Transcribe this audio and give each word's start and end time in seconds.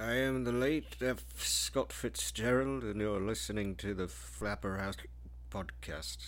I 0.00 0.14
am 0.14 0.42
the 0.42 0.50
late 0.50 0.96
F. 1.00 1.22
Scott 1.36 1.92
Fitzgerald, 1.92 2.82
and 2.82 3.00
you're 3.00 3.20
listening 3.20 3.76
to 3.76 3.94
the 3.94 4.08
Flapper 4.08 4.78
House 4.78 4.96
podcast. 5.52 6.18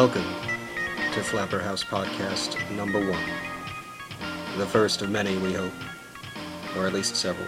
Welcome 0.00 0.34
to 1.12 1.22
Flapper 1.22 1.58
House 1.58 1.84
Podcast 1.84 2.56
number 2.74 2.98
one. 2.98 3.22
The 4.56 4.64
first 4.64 5.02
of 5.02 5.10
many, 5.10 5.36
we 5.36 5.52
hope, 5.52 5.74
or 6.74 6.86
at 6.86 6.94
least 6.94 7.16
several. 7.16 7.46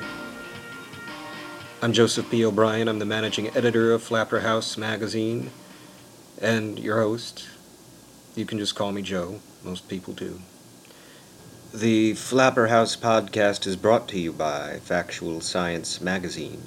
I'm 1.80 1.94
Joseph 1.94 2.30
B. 2.30 2.44
O'Brien. 2.44 2.88
I'm 2.88 2.98
the 2.98 3.06
managing 3.06 3.48
editor 3.56 3.90
of 3.90 4.02
Flapper 4.02 4.40
House 4.40 4.76
magazine 4.76 5.50
and 6.42 6.78
your 6.78 7.00
host. 7.00 7.48
You 8.36 8.44
can 8.44 8.58
just 8.58 8.74
call 8.74 8.92
me 8.92 9.00
Joe. 9.00 9.40
Most 9.64 9.88
people 9.88 10.12
do. 10.12 10.42
The 11.72 12.12
Flapper 12.12 12.66
House 12.66 12.96
podcast 12.96 13.66
is 13.66 13.76
brought 13.76 14.08
to 14.08 14.20
you 14.20 14.30
by 14.30 14.78
Factual 14.82 15.40
Science 15.40 16.02
magazine. 16.02 16.64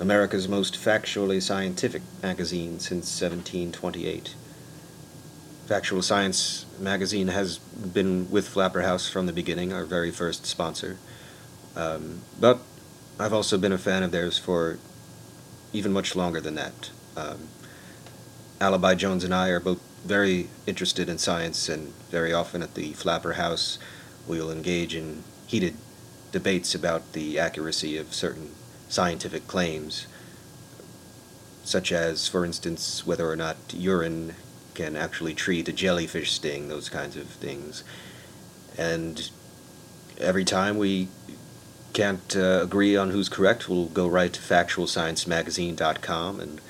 America's 0.00 0.48
most 0.48 0.74
factually 0.74 1.40
scientific 1.40 2.02
magazine 2.24 2.80
since 2.80 3.06
1728. 3.20 4.34
Factual 5.68 6.00
Science 6.00 6.64
magazine 6.80 7.28
has 7.28 7.58
been 7.58 8.30
with 8.30 8.48
Flapper 8.48 8.80
House 8.80 9.06
from 9.06 9.26
the 9.26 9.34
beginning, 9.34 9.70
our 9.70 9.84
very 9.84 10.10
first 10.10 10.46
sponsor. 10.46 10.96
Um, 11.76 12.22
but 12.40 12.60
I've 13.20 13.34
also 13.34 13.58
been 13.58 13.72
a 13.72 13.76
fan 13.76 14.02
of 14.02 14.10
theirs 14.10 14.38
for 14.38 14.78
even 15.74 15.92
much 15.92 16.16
longer 16.16 16.40
than 16.40 16.54
that. 16.54 16.90
Um, 17.18 17.48
Alibi 18.58 18.94
Jones 18.94 19.24
and 19.24 19.34
I 19.34 19.50
are 19.50 19.60
both 19.60 19.78
very 20.06 20.48
interested 20.66 21.06
in 21.06 21.18
science, 21.18 21.68
and 21.68 21.92
very 22.10 22.32
often 22.32 22.62
at 22.62 22.74
the 22.74 22.94
Flapper 22.94 23.34
House, 23.34 23.78
we'll 24.26 24.50
engage 24.50 24.94
in 24.94 25.22
heated 25.46 25.74
debates 26.32 26.74
about 26.74 27.12
the 27.12 27.38
accuracy 27.38 27.98
of 27.98 28.14
certain 28.14 28.54
scientific 28.88 29.46
claims, 29.46 30.06
such 31.62 31.92
as, 31.92 32.26
for 32.26 32.46
instance, 32.46 33.06
whether 33.06 33.30
or 33.30 33.36
not 33.36 33.58
urine 33.74 34.34
can 34.74 34.96
actually 34.96 35.34
treat 35.34 35.68
a 35.68 35.72
jellyfish 35.72 36.32
sting, 36.32 36.68
those 36.68 36.88
kinds 36.88 37.16
of 37.16 37.26
things. 37.26 37.82
And 38.76 39.30
every 40.18 40.44
time 40.44 40.78
we 40.78 41.08
can't 41.92 42.36
uh, 42.36 42.60
agree 42.62 42.96
on 42.96 43.10
who's 43.10 43.28
correct, 43.28 43.68
we'll 43.68 43.86
go 43.86 44.06
right 44.06 44.32
to 44.32 44.40
factualsciencemagazine.com, 44.40 46.40
and 46.40 46.60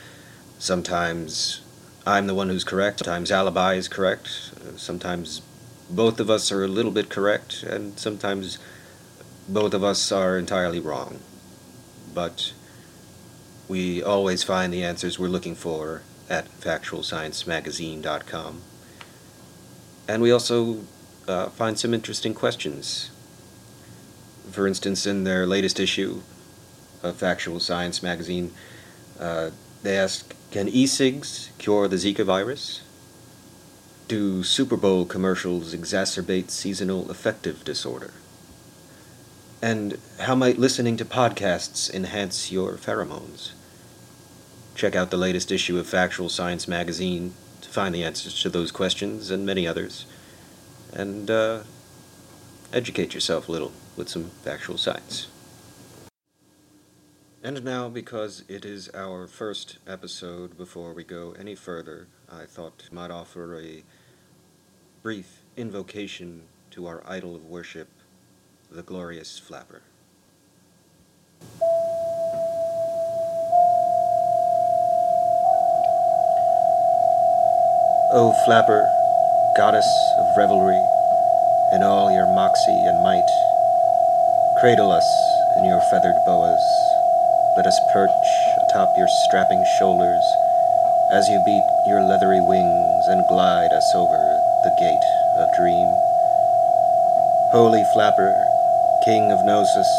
sometimes 0.58 1.60
I'm 2.06 2.26
the 2.26 2.34
one 2.34 2.48
who's 2.48 2.64
correct, 2.64 3.00
sometimes 3.00 3.30
Alibi 3.30 3.74
is 3.74 3.88
correct, 3.88 4.52
sometimes 4.76 5.42
both 5.90 6.20
of 6.20 6.30
us 6.30 6.50
are 6.50 6.64
a 6.64 6.68
little 6.68 6.92
bit 6.92 7.10
correct, 7.10 7.62
and 7.62 7.98
sometimes 7.98 8.58
both 9.48 9.74
of 9.74 9.84
us 9.84 10.10
are 10.12 10.38
entirely 10.38 10.80
wrong 10.80 11.20
but 12.18 12.52
we 13.68 14.02
always 14.02 14.42
find 14.42 14.72
the 14.72 14.82
answers 14.82 15.18
we're 15.18 15.28
looking 15.28 15.54
for 15.54 16.02
at 16.28 16.48
factualsciencemagazine.com. 16.60 18.60
And 20.06 20.22
we 20.22 20.30
also 20.30 20.82
uh, 21.26 21.48
find 21.50 21.76
some 21.78 21.94
interesting 21.94 22.34
questions. 22.34 23.10
For 24.50 24.66
instance, 24.66 25.06
in 25.06 25.24
their 25.24 25.46
latest 25.46 25.78
issue 25.78 26.22
of 27.02 27.16
Factual 27.16 27.60
Science 27.60 28.02
magazine, 28.02 28.52
uh, 29.20 29.50
they 29.82 29.98
ask 29.98 30.34
Can 30.50 30.68
e 30.68 30.86
cigs 30.86 31.50
cure 31.58 31.86
the 31.88 31.96
Zika 31.96 32.24
virus? 32.24 32.80
Do 34.08 34.42
Super 34.42 34.78
Bowl 34.78 35.04
commercials 35.04 35.74
exacerbate 35.74 36.50
seasonal 36.50 37.10
affective 37.10 37.62
disorder? 37.62 38.14
And 39.60 39.98
how 40.20 40.34
might 40.34 40.58
listening 40.58 40.96
to 40.96 41.04
podcasts 41.04 41.92
enhance 41.92 42.50
your 42.50 42.78
pheromones? 42.78 43.52
Check 44.78 44.94
out 44.94 45.10
the 45.10 45.16
latest 45.16 45.50
issue 45.50 45.76
of 45.76 45.88
Factual 45.88 46.28
Science 46.28 46.68
magazine 46.68 47.34
to 47.62 47.68
find 47.68 47.92
the 47.92 48.04
answers 48.04 48.40
to 48.42 48.48
those 48.48 48.70
questions 48.70 49.28
and 49.28 49.44
many 49.44 49.66
others. 49.66 50.06
And 50.92 51.28
uh, 51.28 51.62
educate 52.72 53.12
yourself 53.12 53.48
a 53.48 53.52
little 53.52 53.72
with 53.96 54.08
some 54.08 54.30
factual 54.44 54.78
science. 54.78 55.26
And 57.42 57.64
now, 57.64 57.88
because 57.88 58.44
it 58.46 58.64
is 58.64 58.88
our 58.94 59.26
first 59.26 59.78
episode, 59.84 60.56
before 60.56 60.92
we 60.92 61.02
go 61.02 61.34
any 61.36 61.56
further, 61.56 62.06
I 62.30 62.44
thought 62.44 62.84
I 62.88 62.94
might 62.94 63.10
offer 63.10 63.58
a 63.58 63.82
brief 65.02 65.42
invocation 65.56 66.42
to 66.70 66.86
our 66.86 67.02
idol 67.04 67.34
of 67.34 67.44
worship, 67.46 67.88
the 68.70 68.84
glorious 68.84 69.40
flapper. 69.40 69.82
O 78.10 78.32
flapper, 78.32 78.88
goddess 79.54 79.84
of 80.16 80.34
revelry, 80.34 80.80
in 81.76 81.82
all 81.82 82.10
your 82.10 82.24
moxie 82.24 82.80
and 82.88 83.02
might, 83.02 83.28
cradle 84.56 84.90
us 84.90 85.04
in 85.58 85.66
your 85.66 85.82
feathered 85.92 86.16
boas. 86.24 86.64
Let 87.58 87.66
us 87.66 87.78
perch 87.92 88.08
atop 88.64 88.96
your 88.96 89.08
strapping 89.08 89.62
shoulders 89.76 90.24
as 91.12 91.28
you 91.28 91.36
beat 91.44 91.68
your 91.86 92.00
leathery 92.00 92.40
wings 92.40 93.08
and 93.08 93.28
glide 93.28 93.72
us 93.76 93.94
over 93.94 94.16
the 94.64 94.72
gate 94.80 95.04
of 95.36 95.52
dream. 95.52 95.92
Holy 97.52 97.84
flapper, 97.92 98.32
King 99.04 99.30
of 99.30 99.44
Gnosis, 99.44 99.92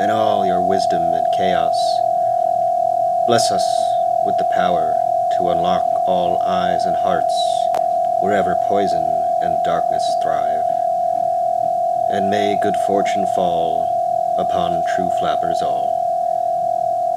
in 0.00 0.08
all 0.08 0.46
your 0.46 0.66
wisdom 0.66 1.02
and 1.02 1.26
chaos, 1.36 1.76
bless 3.28 3.52
us 3.52 3.66
with 4.24 4.38
the 4.38 4.48
power 4.54 5.05
to 5.38 5.50
unlock 5.50 5.84
all 6.06 6.40
eyes 6.42 6.84
and 6.84 6.96
hearts 6.96 7.34
wherever 8.22 8.54
poison 8.68 9.02
and 9.42 9.64
darkness 9.64 10.02
thrive. 10.22 10.64
And 12.12 12.30
may 12.30 12.58
good 12.62 12.76
fortune 12.86 13.26
fall 13.34 13.84
upon 14.38 14.82
true 14.94 15.10
flappers 15.18 15.60
all. 15.62 15.92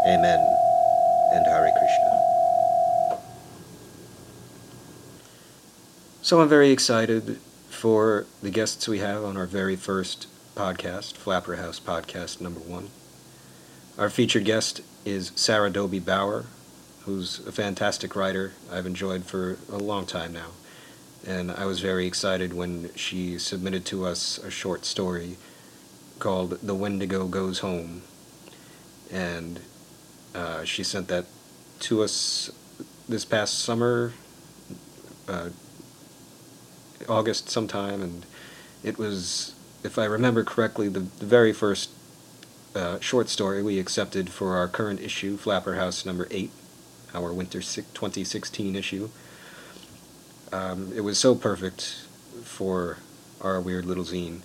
Amen 0.06 0.40
and 1.32 1.46
Hare 1.46 1.72
Krishna. 1.78 2.20
So 6.22 6.42
I'm 6.42 6.50
very 6.50 6.72
excited 6.72 7.40
for 7.70 8.26
the 8.42 8.50
guests 8.50 8.88
we 8.88 9.00
have 9.00 9.24
on 9.24 9.38
our 9.38 9.46
very 9.46 9.76
first 9.76 10.28
podcast, 10.56 11.16
Flapper 11.16 11.56
House 11.56 11.80
Podcast 11.80 12.42
number 12.42 12.60
one. 12.60 12.90
Our 13.98 14.10
featured 14.10 14.46
guest 14.46 14.82
is 15.06 15.32
Sarah 15.36 15.70
Dobie 15.70 16.00
Bauer, 16.00 16.46
who's 17.10 17.40
a 17.48 17.52
fantastic 17.52 18.16
writer 18.16 18.54
I've 18.72 18.86
enjoyed 18.86 19.24
for 19.26 19.58
a 19.72 19.78
long 19.78 20.06
time 20.06 20.32
now. 20.32 20.52
And 21.26 21.50
I 21.50 21.66
was 21.66 21.80
very 21.80 22.06
excited 22.06 22.54
when 22.54 22.92
she 22.96 23.40
submitted 23.40 23.84
to 23.88 24.06
us 24.06 24.38
a 24.38 24.52
short 24.52 24.86
story 24.86 25.38
called 26.20 26.60
The 26.62 26.76
Wendigo 26.76 27.28
Goes 27.28 27.60
Home. 27.60 28.04
And 29.12 29.60
uh, 30.36 30.64
she 30.66 30.84
sent 30.84 31.08
that 31.08 31.26
to 31.80 32.04
us 32.04 32.52
this 33.08 33.26
past 33.26 33.58
summer, 33.58 34.14
uh, 35.28 35.50
August 37.08 37.50
sometime, 37.50 38.04
and 38.04 38.24
it 38.84 39.00
was 39.00 39.56
if 39.84 39.98
I 39.98 40.06
remember 40.06 40.44
correctly, 40.44 40.90
the, 40.90 41.00
the 41.00 41.26
very 41.26 41.54
first 41.54 41.90
uh, 42.76 43.00
short 43.00 43.30
story 43.30 43.64
we 43.64 43.80
accepted 43.80 44.30
for 44.30 44.58
our 44.58 44.68
current 44.68 45.00
issue, 45.00 45.38
Flapper 45.38 45.76
House 45.76 46.06
number 46.06 46.28
8, 46.30 46.52
our 47.14 47.34
winter 47.34 47.62
2016 47.62 48.76
issue. 48.76 49.10
Um, 50.52 50.92
it 50.96 51.02
was 51.02 51.18
so 51.18 51.36
perfect 51.36 52.06
for 52.44 52.98
our 53.42 53.60
weird 53.62 53.86
little 53.86 54.04
zine, 54.04 54.42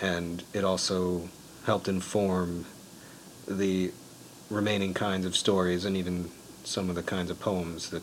and 0.00 0.42
it 0.52 0.64
also 0.64 1.28
helped 1.66 1.88
inform 1.88 2.66
the 3.46 3.92
remaining 4.48 4.94
kinds 4.94 5.26
of 5.26 5.36
stories 5.36 5.84
and 5.84 5.96
even 5.96 6.30
some 6.64 6.88
of 6.88 6.96
the 6.96 7.02
kinds 7.02 7.30
of 7.30 7.40
poems 7.40 7.90
that 7.90 8.02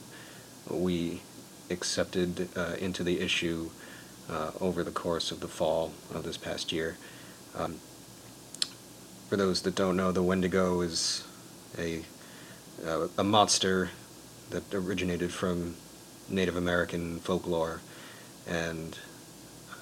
we 0.69 1.21
accepted 1.69 2.50
uh, 2.57 2.75
into 2.80 3.04
the 3.04 3.19
issue 3.19 3.69
uh, 4.30 4.51
over 4.59 4.83
the 4.83 4.92
course 4.92 5.31
of 5.31 5.39
the 5.39 5.48
fall 5.48 5.94
of 6.13 6.24
this 6.24 6.38
past 6.38 6.71
year. 6.71 6.98
Um, 7.56 7.80
for 9.30 9.36
those 9.36 9.62
that 9.63 9.75
don't 9.75 9.98
know, 9.98 10.12
the 10.12 10.24
Wendigo 10.24 10.81
is 10.81 11.25
a 11.77 12.04
uh, 12.85 13.07
a 13.18 13.24
monster 13.24 13.89
that 14.50 14.74
originated 14.74 15.31
from 15.31 15.75
Native 16.29 16.56
American 16.56 17.19
folklore, 17.19 17.81
and 18.47 18.97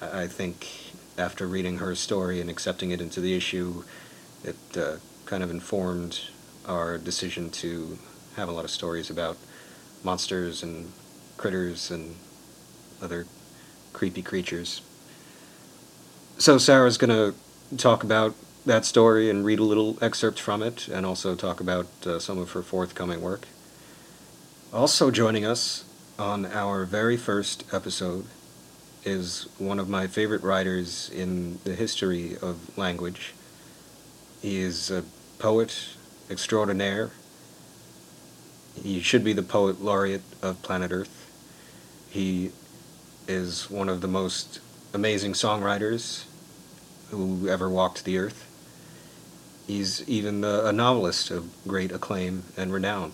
I 0.00 0.26
think 0.26 0.92
after 1.18 1.46
reading 1.46 1.78
her 1.78 1.94
story 1.94 2.40
and 2.40 2.50
accepting 2.50 2.90
it 2.90 3.00
into 3.00 3.20
the 3.20 3.34
issue, 3.34 3.84
it 4.44 4.56
uh, 4.76 4.96
kind 5.24 5.42
of 5.42 5.50
informed 5.50 6.20
our 6.66 6.98
decision 6.98 7.50
to 7.50 7.98
have 8.36 8.48
a 8.48 8.52
lot 8.52 8.64
of 8.64 8.70
stories 8.70 9.08
about 9.08 9.36
monsters 10.04 10.62
and 10.62 10.92
critters 11.36 11.90
and 11.90 12.16
other 13.00 13.26
creepy 13.92 14.22
creatures. 14.22 14.82
So 16.38 16.58
Sarah's 16.58 16.98
going 16.98 17.10
to 17.10 17.76
talk 17.78 18.04
about 18.04 18.34
that 18.66 18.84
story 18.84 19.30
and 19.30 19.44
read 19.44 19.60
a 19.60 19.64
little 19.64 19.96
excerpt 20.02 20.40
from 20.40 20.62
it, 20.62 20.88
and 20.88 21.06
also 21.06 21.34
talk 21.36 21.60
about 21.60 21.86
uh, 22.04 22.18
some 22.18 22.36
of 22.36 22.50
her 22.50 22.62
forthcoming 22.62 23.22
work. 23.22 23.46
Also 24.72 25.10
joining 25.10 25.46
us 25.46 25.84
on 26.18 26.44
our 26.46 26.84
very 26.84 27.16
first 27.16 27.64
episode 27.72 28.26
is 29.04 29.48
one 29.58 29.78
of 29.78 29.88
my 29.88 30.08
favorite 30.08 30.42
writers 30.42 31.08
in 31.10 31.60
the 31.62 31.74
history 31.76 32.36
of 32.42 32.76
language. 32.76 33.34
He 34.42 34.58
is 34.58 34.90
a 34.90 35.04
poet 35.38 35.90
extraordinaire. 36.28 37.12
He 38.82 39.00
should 39.00 39.22
be 39.22 39.32
the 39.32 39.44
poet 39.44 39.80
laureate 39.80 40.24
of 40.42 40.60
planet 40.62 40.90
Earth. 40.90 41.30
He 42.10 42.50
is 43.28 43.70
one 43.70 43.88
of 43.88 44.00
the 44.00 44.08
most 44.08 44.58
amazing 44.92 45.34
songwriters 45.34 46.24
who 47.10 47.48
ever 47.48 47.68
walked 47.68 48.04
the 48.04 48.18
earth. 48.18 48.45
He's 49.66 50.08
even 50.08 50.44
a 50.44 50.70
novelist 50.72 51.30
of 51.30 51.50
great 51.66 51.90
acclaim 51.90 52.44
and 52.56 52.72
renown. 52.72 53.12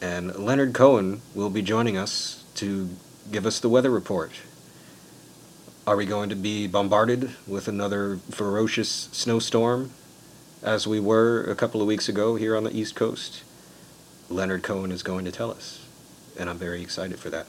And 0.00 0.34
Leonard 0.34 0.72
Cohen 0.72 1.20
will 1.34 1.50
be 1.50 1.60
joining 1.60 1.98
us 1.98 2.44
to 2.54 2.88
give 3.30 3.44
us 3.44 3.60
the 3.60 3.68
weather 3.68 3.90
report. 3.90 4.32
Are 5.86 5.96
we 5.96 6.06
going 6.06 6.30
to 6.30 6.36
be 6.36 6.66
bombarded 6.66 7.32
with 7.46 7.68
another 7.68 8.18
ferocious 8.30 9.10
snowstorm, 9.12 9.90
as 10.62 10.86
we 10.86 11.00
were 11.00 11.42
a 11.44 11.54
couple 11.54 11.82
of 11.82 11.86
weeks 11.86 12.08
ago 12.08 12.36
here 12.36 12.56
on 12.56 12.64
the 12.64 12.74
East 12.74 12.94
Coast? 12.94 13.42
Leonard 14.30 14.62
Cohen 14.62 14.90
is 14.92 15.02
going 15.02 15.24
to 15.26 15.32
tell 15.32 15.50
us, 15.50 15.84
and 16.38 16.48
I'm 16.48 16.58
very 16.58 16.80
excited 16.80 17.18
for 17.18 17.28
that. 17.30 17.46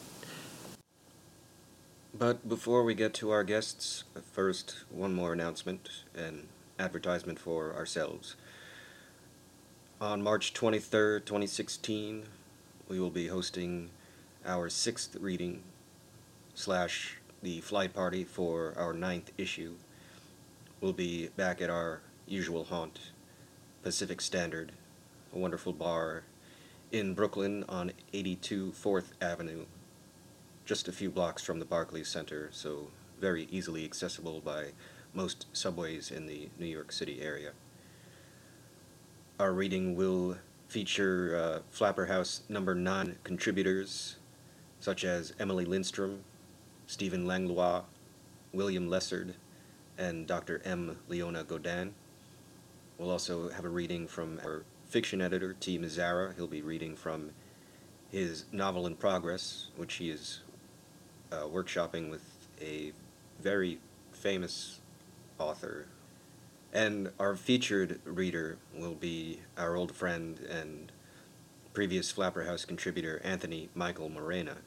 But 2.18 2.50
before 2.50 2.84
we 2.84 2.96
get 2.96 3.14
to 3.16 3.32
our 3.32 3.44
guests, 3.44 4.04
first, 4.34 4.84
one 4.90 5.14
more 5.14 5.32
announcement 5.32 5.88
and 6.14 6.48
advertisement 6.82 7.40
for 7.40 7.74
ourselves. 7.76 8.36
On 10.02 10.22
March 10.22 10.54
23rd, 10.54 11.26
2016, 11.26 12.24
we 12.90 13.00
will 13.00 13.12
be 13.12 13.28
hosting 13.28 13.92
our 14.46 14.68
sixth 14.68 15.16
reading 15.20 15.62
slash 16.56 17.18
the 17.44 17.62
flight 17.62 17.94
party 17.94 18.24
for 18.24 18.74
our 18.78 18.94
ninth 18.94 19.32
issue. 19.38 19.76
We'll 20.82 20.94
be 20.94 21.28
back 21.38 21.62
at 21.62 21.70
our 21.70 22.02
usual 22.28 22.64
haunt, 22.64 23.12
Pacific 23.84 24.20
Standard, 24.20 24.72
a 25.36 25.38
wonderful 25.38 25.74
bar 25.74 26.24
in 26.92 27.14
Brooklyn 27.14 27.64
on 27.70 27.92
82 28.12 28.72
4th 28.72 29.12
Avenue, 29.22 29.66
just 30.66 30.88
a 30.88 30.92
few 30.92 31.12
blocks 31.12 31.44
from 31.44 31.60
the 31.60 31.66
Barclays 31.66 32.08
Center, 32.08 32.50
so 32.52 32.88
very 33.20 33.48
easily 33.52 33.86
accessible 33.86 34.42
by 34.44 34.72
most 35.14 35.46
subways 35.54 36.12
in 36.12 36.28
the 36.28 36.50
New 36.60 36.66
York 36.66 36.92
City 36.92 37.22
area. 37.22 37.52
Our 39.40 39.54
reading 39.54 39.96
will 39.96 40.38
feature 40.68 41.36
uh, 41.36 41.60
Flapper 41.70 42.06
House 42.06 42.44
number 42.48 42.76
9 42.76 43.18
contributors 43.24 44.18
such 44.80 45.04
as 45.06 45.34
Emily 45.40 45.66
Lindstrom, 45.66 46.24
Stephen 46.88 47.26
Langlois, 47.26 47.84
William 48.52 48.90
Lessard, 48.90 49.36
and 49.98 50.26
Dr. 50.26 50.62
M. 50.66 50.98
Leona 51.08 51.44
Godin. 51.44 51.94
We'll 52.98 53.12
also 53.12 53.50
have 53.50 53.64
a 53.64 53.70
reading 53.70 54.08
from 54.08 54.40
our 54.44 54.64
fiction 54.86 55.22
editor, 55.22 55.54
T. 55.60 55.78
Mazzara. 55.78 56.36
He'll 56.36 56.48
be 56.48 56.62
reading 56.62 56.96
from 56.96 57.32
his 58.12 58.46
novel 58.52 58.88
in 58.88 58.96
progress, 58.96 59.70
which 59.78 59.96
he 59.96 60.10
is 60.10 60.42
uh, 61.32 61.44
workshopping 61.44 62.10
with 62.10 62.24
a 62.60 62.92
very 63.42 63.80
famous 64.12 64.81
author 65.42 65.88
and 66.74 67.12
our 67.20 67.36
featured 67.36 68.00
reader 68.06 68.58
will 68.74 68.94
be 68.94 69.40
our 69.58 69.76
old 69.76 69.94
friend 69.94 70.40
and 70.50 70.92
previous 71.74 72.12
Flapper 72.12 72.46
House 72.46 72.66
contributor, 72.66 73.22
Anthony 73.24 73.70
Michael 73.76 74.10
Morena. 74.10 74.58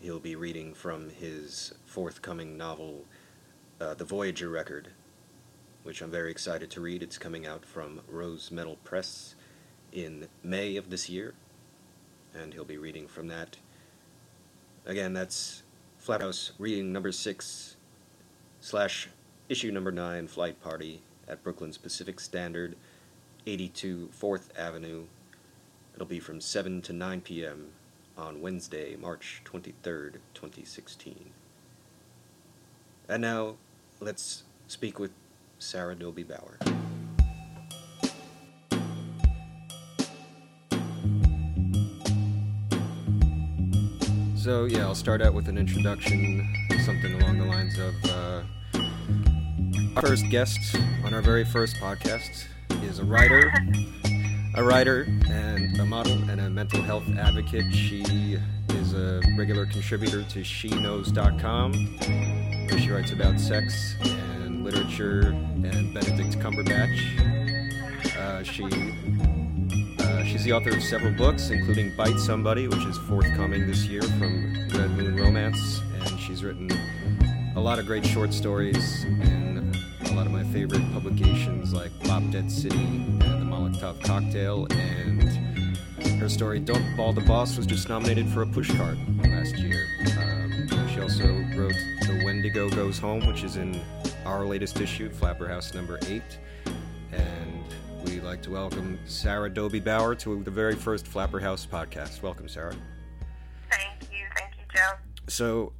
He'll 0.00 0.20
be 0.20 0.36
reading 0.36 0.74
from 0.74 1.10
his 1.10 1.74
forthcoming 1.84 2.56
novel, 2.56 3.04
uh, 3.80 3.94
The 3.94 4.04
Voyager 4.04 4.48
Record, 4.48 4.88
which 5.82 6.00
I'm 6.00 6.10
very 6.10 6.30
excited 6.30 6.70
to 6.72 6.80
read. 6.80 7.02
It's 7.02 7.18
coming 7.18 7.46
out 7.46 7.64
from 7.64 8.02
Rose 8.08 8.50
Metal 8.50 8.76
Press 8.84 9.34
in 9.92 10.28
May 10.44 10.76
of 10.76 10.90
this 10.90 11.08
year, 11.08 11.34
and 12.34 12.52
he'll 12.54 12.64
be 12.64 12.78
reading 12.78 13.08
from 13.08 13.28
that. 13.28 13.56
Again, 14.84 15.12
that's 15.12 15.62
Flapper 15.98 16.24
House 16.24 16.52
reading 16.58 16.92
number 16.92 17.10
six 17.10 17.76
slash 18.60 19.08
issue 19.48 19.70
number 19.70 19.92
nine, 19.92 20.26
Flight 20.26 20.60
Party 20.62 21.00
at 21.28 21.42
Brooklyn's 21.42 21.78
Pacific 21.78 22.20
Standard, 22.20 22.76
82 23.46 24.10
4th 24.18 24.48
Avenue. 24.58 25.04
It'll 25.94 26.06
be 26.06 26.20
from 26.20 26.40
7 26.40 26.82
to 26.82 26.92
9 26.92 27.20
p.m. 27.22 27.68
on 28.18 28.40
Wednesday, 28.40 28.96
March 28.96 29.42
23rd, 29.44 30.16
2016. 30.34 31.30
And 33.08 33.22
now, 33.22 33.54
let's 34.00 34.42
speak 34.66 34.98
with 34.98 35.12
Sarah 35.58 35.94
Dobie 35.94 36.24
Bauer. 36.24 36.58
So, 44.36 44.64
yeah, 44.64 44.86
I'll 44.86 44.94
start 44.94 45.22
out 45.22 45.34
with 45.34 45.48
an 45.48 45.58
introduction, 45.58 46.54
something 46.84 47.20
along 47.20 47.38
the 47.38 47.44
lines 47.44 47.78
of. 47.78 47.94
Uh, 48.04 48.42
our 49.96 50.02
first 50.02 50.28
guest 50.28 50.76
on 51.04 51.14
our 51.14 51.22
very 51.22 51.44
first 51.44 51.76
podcast 51.76 52.44
is 52.82 52.98
a 52.98 53.04
writer, 53.04 53.50
a 54.54 54.62
writer 54.62 55.06
and 55.30 55.80
a 55.80 55.86
model 55.86 56.12
and 56.28 56.38
a 56.38 56.50
mental 56.50 56.82
health 56.82 57.08
advocate. 57.16 57.72
She 57.72 58.38
is 58.68 58.92
a 58.92 59.22
regular 59.38 59.64
contributor 59.64 60.22
to 60.22 60.40
SheKnows.com, 60.40 61.72
where 62.68 62.78
she 62.78 62.90
writes 62.90 63.12
about 63.12 63.40
sex 63.40 63.94
and 64.02 64.62
literature 64.64 65.28
and 65.28 65.94
Benedict 65.94 66.38
Cumberbatch. 66.40 66.98
Uh, 68.18 68.42
she 68.42 68.64
uh, 70.04 70.24
she's 70.24 70.44
the 70.44 70.52
author 70.52 70.76
of 70.76 70.82
several 70.82 71.14
books, 71.14 71.48
including 71.48 71.96
Bite 71.96 72.18
Somebody, 72.18 72.68
which 72.68 72.84
is 72.84 72.98
forthcoming 72.98 73.66
this 73.66 73.86
year 73.86 74.02
from 74.02 74.68
Red 74.74 74.90
Moon 74.90 75.16
Romance, 75.16 75.80
and 76.02 76.20
she's 76.20 76.44
written 76.44 76.70
a 77.56 77.60
lot 77.60 77.78
of 77.78 77.86
great 77.86 78.04
short 78.04 78.34
stories 78.34 79.04
and 79.04 79.45
lot 80.16 80.24
of 80.24 80.32
my 80.32 80.44
favorite 80.44 80.80
publications 80.94 81.74
like 81.74 81.90
Bop 82.04 82.22
Dead 82.30 82.50
City 82.50 82.74
and 82.78 83.20
The 83.20 83.44
Molotov 83.44 84.02
Cocktail, 84.02 84.66
and 84.70 85.76
her 86.18 86.30
story 86.30 86.58
Don't 86.58 86.96
Ball 86.96 87.12
the 87.12 87.20
Boss 87.20 87.58
was 87.58 87.66
just 87.66 87.90
nominated 87.90 88.26
for 88.30 88.40
a 88.40 88.46
pushcart 88.46 88.96
last 89.28 89.58
year. 89.58 89.86
Um, 90.18 90.88
she 90.88 91.02
also 91.02 91.26
wrote 91.54 91.74
The 92.06 92.22
Wendigo 92.24 92.70
Goes 92.70 92.98
Home, 92.98 93.26
which 93.26 93.44
is 93.44 93.56
in 93.56 93.78
our 94.24 94.46
latest 94.46 94.80
issue, 94.80 95.10
Flapper 95.10 95.46
House 95.46 95.74
number 95.74 95.98
8. 96.06 96.22
And 97.12 97.64
we'd 98.06 98.22
like 98.22 98.40
to 98.44 98.50
welcome 98.50 98.98
Sarah 99.04 99.50
Dobie 99.50 99.80
Bauer 99.80 100.14
to 100.14 100.42
the 100.42 100.50
very 100.50 100.76
first 100.76 101.06
Flapper 101.06 101.40
House 101.40 101.66
podcast. 101.70 102.22
Welcome, 102.22 102.48
Sarah. 102.48 102.74
Thank 103.70 104.10
you. 104.10 104.24
Thank 104.34 104.54
you, 104.56 104.64
Joe. 104.74 104.92
So, 105.26 105.74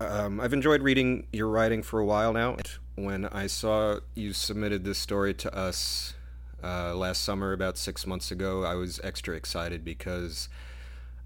um, 0.00 0.40
I've 0.40 0.54
enjoyed 0.54 0.80
reading 0.80 1.26
your 1.30 1.48
writing 1.48 1.82
for 1.82 2.00
a 2.00 2.06
while 2.06 2.32
now 2.32 2.56
when 2.94 3.26
I 3.26 3.46
saw 3.46 4.00
you 4.14 4.32
submitted 4.32 4.84
this 4.84 4.98
story 4.98 5.34
to 5.34 5.54
us 5.54 6.14
uh, 6.62 6.94
last 6.94 7.24
summer, 7.24 7.52
about 7.52 7.78
six 7.78 8.06
months 8.06 8.30
ago, 8.30 8.64
I 8.64 8.74
was 8.74 9.00
extra 9.02 9.34
excited 9.34 9.84
because 9.84 10.48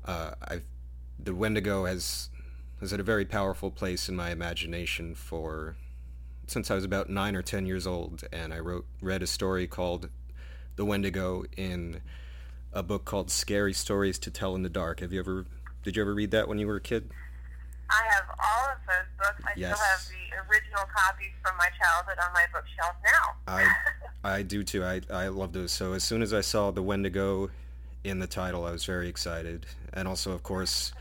uh, 0.05 0.33
the 1.19 1.35
Wendigo 1.35 1.87
has 1.87 2.31
has 2.81 2.91
had 2.91 3.01
a 3.01 3.05
very 3.05 3.25
powerful 3.25 3.71
place 3.71 4.09
in 4.09 4.17
my 4.17 4.31
imagination 4.31 5.15
for 5.15 5.77
since 6.47 6.71
I 6.71 6.75
was 6.75 6.85
about 6.85 7.09
nine 7.09 7.35
or 7.35 7.43
ten 7.43 7.67
years 7.67 7.87
old, 7.87 8.25
and 8.33 8.53
I 8.53 8.59
wrote 8.59 8.87
read 9.01 9.23
a 9.23 9.27
story 9.27 9.67
called 9.67 10.09
"The 10.77 10.85
Wendigo" 10.85 11.45
in 11.57 12.03
a 12.73 12.83
book 12.83 13.05
called 13.05 13.31
"Scary 13.31 13.73
Stories 13.73 14.19
to 14.21 14.31
Tell 14.31 14.55
in 14.55 14.63
the 14.63 14.69
Dark." 14.69 15.01
Have 15.01 15.13
you 15.13 15.21
ever 15.21 15.47
did 15.83 15.97
you 15.97 16.03
ever 16.03 16.15
read 16.15 16.31
that 16.31 16.49
when 16.49 16.59
you 16.59 16.67
were 16.67 16.77
a 16.77 16.81
kid? 16.81 17.11
I 17.95 18.15
have 18.15 18.25
all 18.31 18.65
of 18.73 18.79
those 18.87 19.09
books. 19.19 19.43
I 19.47 19.53
Yes. 19.57 19.77
still 19.77 19.87
have 19.87 20.01
the 20.09 20.53
original 20.53 20.85
copies 20.95 21.33
from 21.43 21.57
my 21.57 21.69
childhood 21.81 22.19
on 22.27 22.33
my 22.33 22.47
bookshelf 22.53 22.97
now. 23.05 23.37
I 23.47 23.75
I 24.39 24.43
do 24.43 24.63
too. 24.65 24.85
I 24.85 25.01
I 25.13 25.29
love 25.29 25.53
those. 25.53 25.71
So 25.73 25.93
as 25.93 26.03
soon 26.05 26.23
as 26.23 26.33
I 26.35 26.41
saw 26.41 26.71
the 26.71 26.83
Wendigo 26.83 27.51
in 28.03 28.19
the 28.19 28.27
title, 28.27 28.65
I 28.67 28.71
was 28.73 28.85
very 28.85 29.09
excited, 29.09 29.67
and 29.93 30.07
also, 30.09 30.33
of 30.33 30.43
course, 30.43 30.93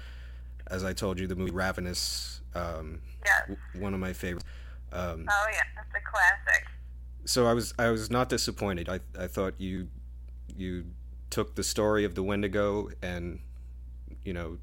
as 0.68 0.84
I 0.84 0.94
told 0.94 1.20
you, 1.20 1.28
the 1.28 1.36
movie 1.36 1.52
Ravenous, 1.52 2.42
um, 2.56 3.02
yes. 3.26 3.42
w- 3.48 3.60
one 3.84 3.94
of 3.94 4.00
my 4.00 4.14
favorites. 4.14 4.46
Um, 4.92 5.26
Oh 5.30 5.48
yeah, 5.52 5.62
that's 5.76 5.90
a 5.96 6.02
classic. 6.10 6.68
so 7.26 7.46
I 7.48 7.54
was 7.54 7.74
I 7.80 7.90
was 7.90 8.10
not 8.12 8.30
disappointed. 8.30 8.88
I 8.90 9.00
I 9.20 9.28
thought 9.28 9.56
you 9.58 9.88
you 10.56 10.86
took 11.30 11.56
the 11.56 11.64
story 11.64 12.06
of 12.06 12.14
the 12.16 12.22
Wendigo 12.24 12.90
and 13.02 13.40
you 14.24 14.34
know 14.34 14.58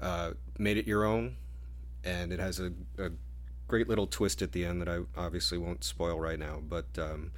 uh, 0.00 0.32
made 0.58 0.76
it 0.76 0.86
your 0.86 1.04
own, 1.04 1.36
and 2.06 2.32
it 2.32 2.38
has 2.38 2.60
a, 2.60 2.72
a 2.98 3.10
great 3.68 3.88
little 3.88 4.06
twist 4.06 4.40
at 4.40 4.52
the 4.52 4.64
end 4.64 4.80
that 4.80 4.88
I 4.88 5.00
obviously 5.16 5.58
won't 5.58 5.82
spoil 5.84 6.18
right 6.18 6.38
now. 6.38 6.62
But 6.66 6.86
um, 6.98 7.32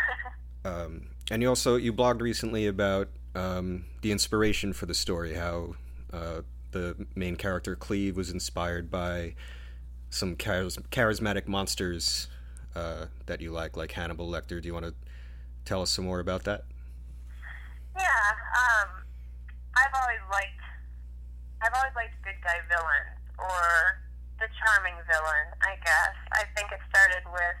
um, 0.64 1.08
and 1.30 1.42
you 1.42 1.48
also 1.48 1.76
you 1.76 1.92
blogged 1.92 2.22
recently 2.22 2.66
about 2.66 3.08
um, 3.34 3.84
the 4.02 4.10
inspiration 4.10 4.72
for 4.72 4.86
the 4.86 4.94
story, 4.94 5.34
how 5.34 5.74
uh, 6.12 6.40
the 6.72 7.06
main 7.14 7.36
character 7.36 7.76
Cleve 7.76 8.16
was 8.16 8.30
inspired 8.30 8.90
by 8.90 9.34
some 10.10 10.36
charis- 10.36 10.78
charismatic 10.90 11.46
monsters 11.46 12.28
uh, 12.74 13.06
that 13.26 13.40
you 13.42 13.52
like, 13.52 13.76
like 13.76 13.92
Hannibal 13.92 14.28
Lecter. 14.28 14.60
Do 14.60 14.68
you 14.68 14.72
want 14.72 14.86
to 14.86 14.94
tell 15.66 15.82
us 15.82 15.90
some 15.90 16.06
more 16.06 16.20
about 16.20 16.44
that? 16.44 16.64
Yeah, 17.94 18.02
um, 18.02 18.88
I've 19.76 20.00
always 20.00 20.20
liked, 20.30 20.62
I've 21.60 21.72
always 21.76 21.92
liked 21.94 22.14
good 22.22 22.40
guy 22.42 22.56
villains 22.68 23.17
or 23.38 24.02
the 24.42 24.48
charming 24.58 24.98
villain. 25.06 25.46
I 25.62 25.78
guess 25.82 26.14
I 26.34 26.44
think 26.54 26.70
it 26.70 26.82
started 26.90 27.24
with 27.30 27.58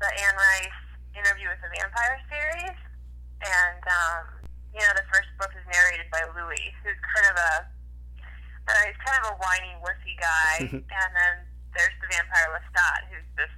the 0.00 0.10
Anne 0.28 0.38
Rice 0.38 0.80
Interview 1.16 1.48
with 1.52 1.60
the 1.60 1.72
Vampire 1.76 2.16
series, 2.28 2.78
and 3.44 3.82
um, 3.84 4.24
you 4.72 4.80
know 4.80 4.94
the 4.96 5.08
first 5.12 5.28
book 5.36 5.52
is 5.52 5.64
narrated 5.68 6.08
by 6.08 6.24
Louis, 6.32 6.72
who's 6.80 7.00
kind 7.16 7.26
of 7.28 7.36
a, 7.36 7.52
uh, 8.68 8.82
he's 8.88 9.00
kind 9.04 9.16
of 9.24 9.32
a 9.32 9.36
whiny, 9.40 9.76
wussy 9.84 10.16
guy, 10.16 10.56
and 11.00 11.10
then 11.12 11.34
there's 11.76 11.96
the 12.04 12.08
vampire 12.12 12.48
Lestat, 12.52 13.00
who's 13.08 13.28
this 13.36 13.52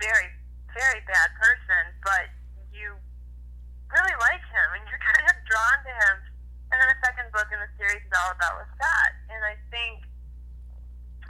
very, 0.00 0.28
very 0.72 1.00
bad 1.06 1.28
person, 1.38 1.82
but 2.02 2.32
you 2.72 2.96
really 3.92 4.16
like 4.18 4.42
him 4.42 4.68
and 4.80 4.82
you're 4.88 5.04
kind 5.12 5.26
of 5.28 5.36
drawn 5.46 5.78
to 5.84 5.92
him. 5.92 6.16
And 6.72 6.76
then 6.80 6.88
the 6.90 7.00
second 7.06 7.26
book 7.30 7.46
in 7.54 7.60
the 7.60 7.70
series 7.78 8.02
is 8.02 8.12
all 8.16 8.34
about 8.34 8.58
Lestat. 8.58 9.10
And 9.30 9.40
I 9.44 9.54
think 9.70 10.02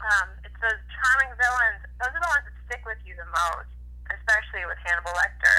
um, 0.03 0.29
it's 0.43 0.59
those 0.59 0.81
charming 0.91 1.33
villains, 1.39 1.81
those 2.01 2.13
are 2.13 2.23
the 2.23 2.33
ones 2.33 2.45
that 2.47 2.57
stick 2.67 2.83
with 2.85 3.01
you 3.07 3.15
the 3.15 3.29
most, 3.31 3.71
especially 4.11 4.65
with 4.67 4.79
Hannibal 4.85 5.15
Lecter 5.15 5.57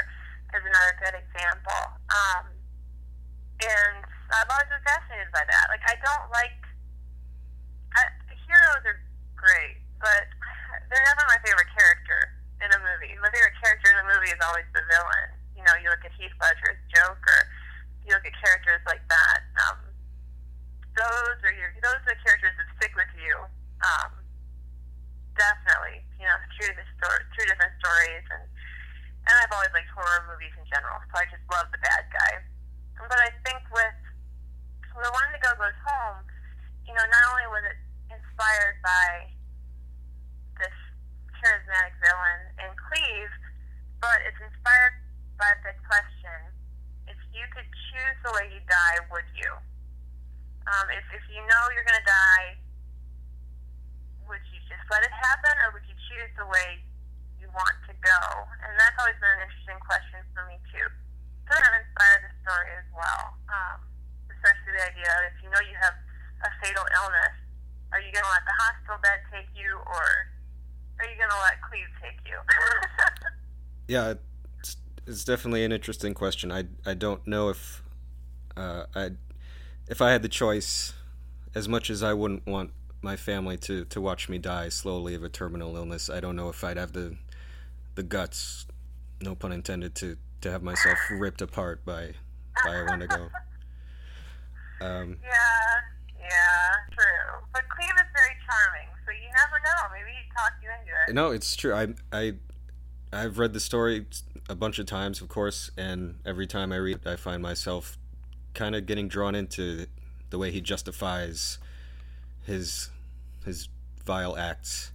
is 0.55 0.63
another 0.63 0.93
good 1.03 1.15
example. 1.19 1.83
Um, 2.07 2.45
and 3.59 4.03
I've 4.31 4.49
always 4.51 4.69
been 4.71 4.83
fascinated 4.87 5.31
by 5.35 5.43
that. 5.43 5.65
Like, 5.67 5.83
I 5.87 5.95
don't 5.99 6.27
like, 6.31 6.59
I, 7.95 8.03
heroes 8.47 8.83
are 8.87 8.99
great, 9.35 9.79
but 9.99 10.25
they're 10.91 11.05
never 11.11 11.23
my 11.27 11.39
favorite 11.43 11.71
character 11.75 12.35
in 12.63 12.69
a 12.71 12.79
movie. 12.79 13.13
My 13.19 13.31
favorite 13.31 13.57
character 13.59 13.91
in 13.91 13.97
a 13.99 14.07
movie 14.07 14.31
is 14.31 14.41
always 14.43 14.67
the 14.71 14.83
villain. 14.87 15.29
You 15.55 15.63
know, 15.63 15.75
you 15.79 15.91
look 15.91 16.03
at 16.03 16.13
Heath 16.15 16.35
Ledger's 16.39 16.79
Joker, 16.91 17.39
you 18.05 18.13
look 18.13 18.23
at 18.27 18.35
characters 18.37 18.83
like 18.85 19.03
that. 19.09 19.39
Um, 19.65 19.79
those 20.95 21.37
are 21.43 21.55
your 21.55 21.75
those 21.83 21.99
are 22.05 22.15
the 22.15 22.19
characters 22.23 22.55
that 22.55 22.67
stick 22.79 22.93
with 22.95 23.11
you. 23.19 23.35
Um, 23.83 24.11
definitely, 25.35 26.03
you 26.19 26.25
know, 26.25 26.37
true 26.57 26.71
to 26.71 26.75
the 26.75 26.87
story, 26.99 27.21
true 27.35 27.47
different 27.47 27.75
stories, 27.79 28.25
and 28.31 28.43
and 29.25 29.33
I've 29.41 29.53
always 29.57 29.73
liked 29.73 29.89
horror 29.89 30.21
movies 30.29 30.53
in 30.53 30.65
general, 30.69 31.01
so 31.09 31.13
I 31.17 31.25
just 31.33 31.41
love 31.49 31.65
the 31.73 31.81
bad 31.81 32.05
guy. 32.13 32.33
But 33.09 33.17
I 33.17 33.33
think 33.41 33.57
with 33.73 33.97
the 34.93 35.09
Wendigo 35.09 35.49
goes 35.57 35.77
home, 35.81 36.21
you 36.85 36.93
know, 36.93 37.05
not 37.09 37.23
only 37.33 37.49
was 37.49 37.65
it 37.65 37.79
inspired 38.13 38.77
by 38.85 39.33
this 40.61 40.77
charismatic 41.41 41.97
villain 41.99 42.41
in 42.61 42.71
Cleve, 42.77 43.33
but 43.97 44.21
it's 44.29 44.39
inspired 44.39 44.95
by 45.41 45.51
the 45.65 45.73
question: 45.89 46.39
if 47.09 47.17
you 47.33 47.43
could 47.49 47.67
choose 47.91 48.17
the 48.23 48.31
way 48.37 48.45
you 48.53 48.61
die, 48.69 48.97
would 49.09 49.29
you? 49.33 49.51
Um, 50.69 50.85
if 50.93 51.05
if 51.13 51.25
you 51.33 51.41
know 51.45 51.63
you're 51.73 51.85
to 51.85 52.05
die, 52.05 52.61
let 54.91 55.01
it 55.03 55.13
happen, 55.13 55.53
or 55.65 55.75
would 55.75 55.85
you 55.87 55.97
choose 56.09 56.31
the 56.37 56.47
way 56.47 56.81
you 57.41 57.47
want 57.53 57.75
to 57.89 57.93
go? 58.01 58.21
And 58.65 58.73
that's 58.77 58.97
always 59.01 59.17
been 59.17 59.33
an 59.39 59.49
interesting 59.49 59.79
question 59.81 60.21
for 60.33 60.45
me 60.49 60.57
too. 60.69 60.87
So 61.45 61.53
that 61.53 61.73
inspired 61.77 62.21
the 62.25 62.33
story 62.41 62.69
as 62.77 62.87
well. 62.93 63.23
Um, 63.49 63.77
especially 64.29 64.77
the 64.77 64.85
idea 64.85 65.09
of 65.09 65.21
if 65.29 65.35
you 65.41 65.49
know 65.49 65.61
you 65.65 65.77
have 65.77 65.95
a 66.45 66.49
fatal 66.61 66.85
illness, 66.85 67.35
are 67.93 68.01
you 68.01 68.09
going 68.09 68.25
to 68.25 68.33
let 68.33 68.45
the 68.45 68.57
hospital 68.57 68.97
bed 69.01 69.19
take 69.29 69.49
you, 69.53 69.77
or 69.77 70.05
are 71.01 71.07
you 71.07 71.17
going 71.17 71.31
to 71.31 71.41
let 71.41 71.61
Cleve 71.65 71.91
take 72.01 72.19
you? 72.25 72.37
Yeah, 73.87 74.15
it's, 74.59 74.77
it's 75.05 75.23
definitely 75.23 75.63
an 75.63 75.71
interesting 75.71 76.13
question. 76.13 76.51
I 76.51 76.65
I 76.85 76.95
don't 76.95 77.25
know 77.27 77.49
if 77.49 77.83
uh, 78.57 78.85
I 78.95 79.11
if 79.87 80.01
I 80.01 80.11
had 80.11 80.23
the 80.23 80.29
choice, 80.29 80.93
as 81.53 81.67
much 81.67 81.89
as 81.89 82.01
I 82.01 82.13
wouldn't 82.13 82.47
want 82.47 82.71
my 83.01 83.15
family 83.15 83.57
to, 83.57 83.85
to 83.85 84.01
watch 84.01 84.29
me 84.29 84.37
die 84.37 84.69
slowly 84.69 85.15
of 85.15 85.23
a 85.23 85.29
terminal 85.29 85.75
illness, 85.75 86.09
I 86.09 86.19
don't 86.19 86.35
know 86.35 86.49
if 86.49 86.63
I'd 86.63 86.77
have 86.77 86.93
the 86.93 87.15
the 87.95 88.03
guts, 88.03 88.65
no 89.21 89.35
pun 89.35 89.53
intended, 89.53 89.95
to, 89.95 90.17
to 90.41 90.51
have 90.51 90.61
myself 90.61 90.97
ripped 91.11 91.41
apart 91.41 91.85
by 91.85 92.11
by 92.63 92.75
a 92.75 92.85
Wendigo. 92.85 93.29
Um, 94.81 95.15
yeah, 95.23 96.19
yeah, 96.19 96.73
true. 96.91 97.47
But 97.53 97.63
Cleve 97.69 97.89
is 97.95 98.09
very 98.13 98.35
charming, 98.45 98.89
so 99.05 99.11
you 99.11 99.29
never 99.31 99.57
know. 99.63 99.93
Maybe 99.93 100.11
he 100.11 100.29
talked 100.35 100.61
you 100.61 100.69
into 100.69 100.91
it. 101.07 101.13
No, 101.13 101.31
it's 101.31 101.55
true. 101.55 101.73
I 101.73 101.87
I 102.11 102.33
I've 103.13 103.39
read 103.39 103.53
the 103.53 103.61
story 103.61 104.05
a 104.49 104.55
bunch 104.55 104.77
of 104.79 104.85
times, 104.85 105.21
of 105.21 105.29
course, 105.29 105.71
and 105.77 106.15
every 106.25 106.45
time 106.45 106.73
I 106.73 106.75
read, 106.75 106.97
it, 107.05 107.07
I 107.07 107.15
find 107.15 107.41
myself 107.41 107.97
kind 108.53 108.75
of 108.75 108.85
getting 108.85 109.07
drawn 109.07 109.35
into 109.35 109.85
the 110.29 110.37
way 110.37 110.51
he 110.51 110.61
justifies 110.61 111.57
his 112.45 112.89
his 113.45 113.69
vile 114.05 114.37
acts. 114.37 114.91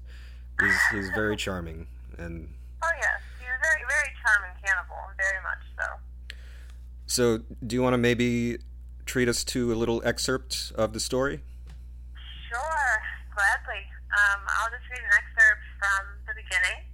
He's 0.61 0.77
he's 0.93 1.11
very 1.11 1.37
charming, 1.37 1.87
and 2.19 2.49
Oh 2.83 2.95
yes, 3.01 3.21
he's 3.39 3.49
a 3.49 3.61
very, 3.61 3.85
very 3.89 4.11
charming 4.25 4.57
cannibal, 4.65 4.97
very 5.19 5.41
much 5.43 5.63
so. 5.77 5.87
so 7.07 7.23
do 7.67 7.77
you 7.77 7.83
want 7.83 7.95
to 7.95 7.99
maybe 7.99 8.59
treat 9.05 9.29
us 9.29 9.45
to 9.45 9.73
a 9.73 9.77
little 9.77 10.01
excerpt 10.05 10.73
of 10.77 10.93
the 10.93 11.01
story? 11.01 11.41
Sure, 12.49 12.93
gladly. 13.35 13.85
Um, 14.11 14.41
I'll 14.49 14.71
just 14.71 14.87
read 14.91 15.01
an 15.01 15.13
excerpt 15.13 15.63
from 15.79 16.03
the 16.27 16.35
beginning. 16.35 16.89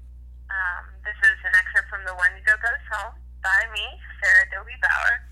Um, 0.50 0.82
this 1.04 1.16
is 1.22 1.38
an 1.46 1.54
excerpt 1.58 1.88
from 1.90 2.04
The 2.04 2.14
Wendigo 2.14 2.54
Goes 2.60 2.84
Home 2.92 3.14
by 3.42 3.60
me, 3.72 3.84
Sarah 4.22 4.46
Dobie 4.52 4.78
Bauer. 4.82 5.22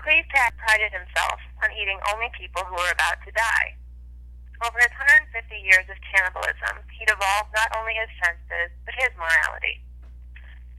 Cleve 0.00 0.24
Tack 0.32 0.56
prided 0.56 0.96
himself 0.96 1.36
on 1.60 1.68
eating 1.76 2.00
only 2.08 2.32
people 2.32 2.64
who 2.64 2.72
were 2.72 2.88
about 2.96 3.20
to 3.20 3.32
die. 3.36 3.76
Over 4.64 4.80
his 4.80 4.92
150 4.96 5.28
years 5.60 5.84
of 5.92 6.00
cannibalism, 6.00 6.80
he'd 6.96 7.12
evolved 7.12 7.52
not 7.52 7.68
only 7.76 7.92
his 8.00 8.08
senses, 8.16 8.72
but 8.88 8.96
his 8.96 9.12
morality. 9.20 9.84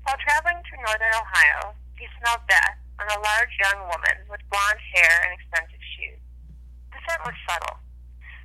While 0.09 0.17
traveling 0.25 0.57
through 0.65 0.81
northern 0.81 1.13
Ohio, 1.13 1.77
he 2.01 2.09
smelled 2.17 2.49
death 2.49 2.81
on 2.97 3.13
a 3.13 3.21
large 3.21 3.53
young 3.61 3.85
woman 3.85 4.25
with 4.25 4.41
blonde 4.49 4.81
hair 4.97 5.13
and 5.21 5.37
expensive 5.37 5.85
shoes. 5.93 6.21
The 6.89 7.01
scent 7.05 7.21
was 7.21 7.37
subtle. 7.45 7.77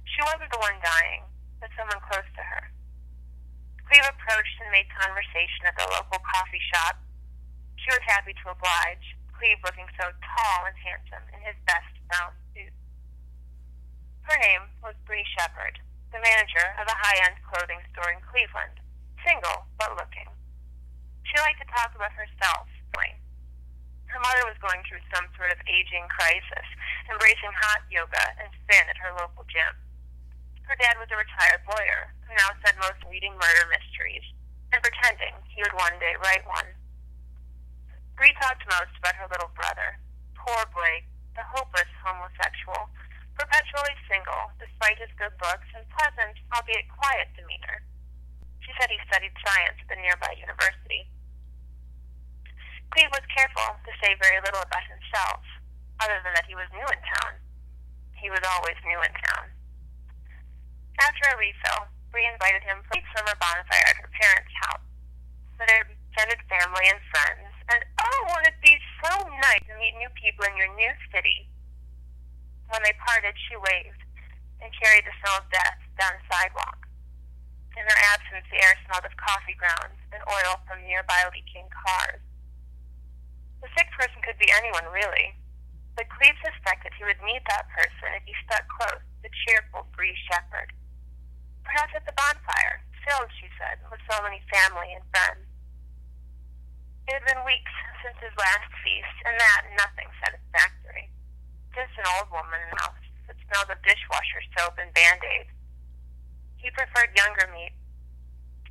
She 0.05 0.21
wasn't 0.29 0.53
the 0.53 0.61
one 0.61 0.77
dying, 0.85 1.25
but 1.57 1.73
someone 1.73 2.05
close 2.05 2.29
to 2.37 2.45
her. 2.45 2.69
Cleve 3.89 4.13
approached 4.13 4.61
and 4.61 4.69
made 4.77 4.93
conversation 4.93 5.73
at 5.73 5.77
the 5.81 5.89
local 5.89 6.21
coffee 6.21 6.61
shop. 6.69 7.01
She 7.81 7.89
was 7.97 8.05
happy 8.05 8.37
to 8.37 8.53
oblige, 8.53 9.16
Cleve 9.37 9.61
looking 9.65 9.89
so 10.01 10.09
tall 10.11 10.59
and 10.65 10.77
handsome 10.81 11.25
in 11.37 11.41
his 11.45 11.57
best 11.69 11.93
brown 12.09 12.33
suit. 12.57 12.73
Her 14.25 14.39
name 14.41 14.73
was 14.83 14.97
Bree 15.05 15.27
Shepard, 15.37 15.79
the 16.11 16.25
manager 16.25 16.67
of 16.81 16.89
a 16.89 16.97
high-end 16.97 17.39
clothing 17.45 17.85
store 17.93 18.11
in 18.11 18.25
Cleveland, 18.25 18.81
single 19.23 19.69
but 19.79 19.95
looking. 19.95 20.29
She 21.29 21.37
liked 21.45 21.61
to 21.61 21.69
talk 21.69 21.93
about 21.95 22.17
herself. 22.17 22.67
Her 24.17 24.25
mother 24.25 24.49
was 24.49 24.57
going 24.65 24.81
through 24.89 25.05
some 25.13 25.29
sort 25.37 25.53
of 25.53 25.61
aging 25.69 26.09
crisis, 26.09 26.65
embracing 27.05 27.53
hot 27.53 27.85
yoga 27.93 28.25
and 28.41 28.49
spin 28.65 28.89
at 28.89 28.97
her 28.97 29.13
local 29.13 29.45
gym. 29.45 29.77
Her 30.65 30.73
dad 30.81 30.97
was 30.97 31.13
a 31.13 31.21
retired 31.21 31.61
lawyer 31.69 32.17
who 32.25 32.33
now 32.33 32.57
spent 32.65 32.81
most 32.81 33.05
reading 33.13 33.37
murder 33.37 33.69
mysteries 33.69 34.25
and 34.73 34.81
pretending 34.81 35.37
he 35.53 35.61
would 35.61 35.77
one 35.77 36.01
day 36.01 36.17
write 36.25 36.49
one. 36.49 36.65
Bree 38.17 38.33
talked 38.41 38.65
most 38.65 38.97
about 38.97 39.21
her 39.21 39.29
little 39.29 39.53
brother, 39.53 40.01
poor 40.33 40.65
Blake, 40.73 41.05
the 41.37 41.45
hopeless 41.45 41.89
homosexual, 42.01 42.89
perpetually 43.37 43.93
single 44.09 44.49
despite 44.57 44.97
his 44.97 45.13
good 45.21 45.37
looks 45.45 45.69
and 45.77 45.85
pleasant, 45.93 46.41
albeit 46.57 46.89
quiet 46.89 47.29
demeanor. 47.37 47.85
She 48.65 48.73
said 48.81 48.89
he 48.89 48.99
studied 49.05 49.37
science 49.45 49.77
at 49.79 49.89
the 49.93 50.01
nearby 50.01 50.33
university. 50.41 51.13
Cleve 52.91 53.13
was 53.13 53.37
careful 53.37 53.77
to 53.85 53.93
say 54.01 54.17
very 54.17 54.41
little 54.41 54.65
about 54.65 54.89
himself, 54.89 55.45
other 56.01 56.17
than 56.25 56.33
that 56.33 56.49
he 56.49 56.57
was 56.57 56.73
new 56.73 56.89
in 56.89 57.01
town. 57.21 57.37
He 58.17 58.33
was 58.33 58.41
always 58.43 58.81
new 58.89 58.97
in 59.05 59.13
town. 59.29 59.53
After 61.05 61.29
a 61.29 61.37
refill, 61.37 61.93
Bree 62.09 62.25
invited 62.25 62.65
him 62.65 62.81
for 62.89 62.97
a 62.97 63.05
summer 63.13 63.37
bonfire 63.37 63.87
at 63.93 64.01
her 64.01 64.09
parents' 64.09 64.57
house. 64.65 64.87
So 65.61 65.69
their 65.69 65.85
extended 65.85 66.41
family 66.49 66.89
and 66.89 67.01
friends, 67.13 67.46
and 67.71 67.83
oh, 67.99 68.19
won't 68.31 68.47
it 68.47 68.59
be 68.63 68.79
so 69.03 69.13
nice 69.27 69.65
to 69.67 69.75
meet 69.79 69.99
new 69.99 70.11
people 70.15 70.47
in 70.47 70.55
your 70.55 70.71
new 70.75 70.93
city? 71.11 71.51
When 72.71 72.83
they 72.83 72.95
parted, 73.03 73.35
she 73.35 73.59
waved 73.59 74.03
and 74.63 74.71
carried 74.79 75.07
the 75.07 75.15
smell 75.23 75.43
of 75.43 75.51
death 75.51 75.79
down 75.99 76.19
the 76.19 76.27
sidewalk. 76.31 76.87
In 77.77 77.85
her 77.85 78.03
absence, 78.15 78.47
the 78.49 78.63
air 78.63 78.75
smelled 78.87 79.05
of 79.05 79.15
coffee 79.21 79.59
grounds 79.59 80.01
and 80.15 80.23
oil 80.25 80.63
from 80.65 80.81
nearby 80.87 81.29
leaking 81.31 81.69
cars. 81.69 82.23
The 83.61 83.69
sick 83.77 83.91
person 83.95 84.23
could 84.23 84.39
be 84.39 84.49
anyone, 84.53 84.87
really, 84.89 85.37
but 85.97 86.13
Cleve 86.13 86.37
suspected 86.45 86.93
he 86.97 87.05
would 87.09 87.21
meet 87.25 87.43
that 87.49 87.69
person 87.73 88.15
if 88.17 88.25
he 88.29 88.37
stuck 88.45 88.69
close 88.69 89.01
to 89.01 89.17
the 89.25 89.33
cheerful 89.45 89.89
Bree 89.97 90.17
Shepherd. 90.29 90.71
Perhaps 91.65 91.97
at 91.97 92.07
the 92.07 92.17
bonfire, 92.17 92.85
filled, 93.05 93.33
she 93.41 93.49
said, 93.57 93.81
with 93.91 94.01
so 94.11 94.21
many 94.23 94.43
family 94.53 94.93
and 94.93 95.05
friends. 95.11 95.46
It 97.07 97.15
had 97.15 97.27
been 97.31 97.47
weeks 97.47 97.71
since 98.03 98.19
his 98.19 98.35
last 98.35 98.67
feast, 98.83 99.17
and 99.23 99.39
that 99.39 99.63
nothing 99.79 100.11
satisfactory. 100.27 101.07
Just 101.71 101.95
an 102.03 102.11
old 102.19 102.35
woman 102.35 102.59
house 102.83 103.07
that 103.31 103.39
smelled 103.47 103.71
of 103.71 103.79
dishwasher 103.87 104.43
soap 104.59 104.75
and 104.83 104.91
band-aids. 104.91 105.55
He 106.59 106.67
preferred 106.75 107.15
younger 107.15 107.47
meat. 107.55 107.71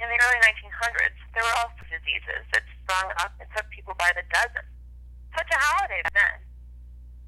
In 0.04 0.12
the 0.12 0.20
early 0.20 0.42
1900s, 0.44 1.16
there 1.32 1.48
were 1.48 1.60
also 1.64 1.80
diseases 1.88 2.44
that 2.52 2.68
sprung 2.84 3.08
up 3.24 3.32
and 3.40 3.48
took 3.56 3.72
people 3.72 3.96
by 3.96 4.12
the 4.12 4.28
dozen. 4.28 4.68
Such 5.32 5.48
a 5.56 5.60
holiday 5.72 6.04
then. 6.12 6.44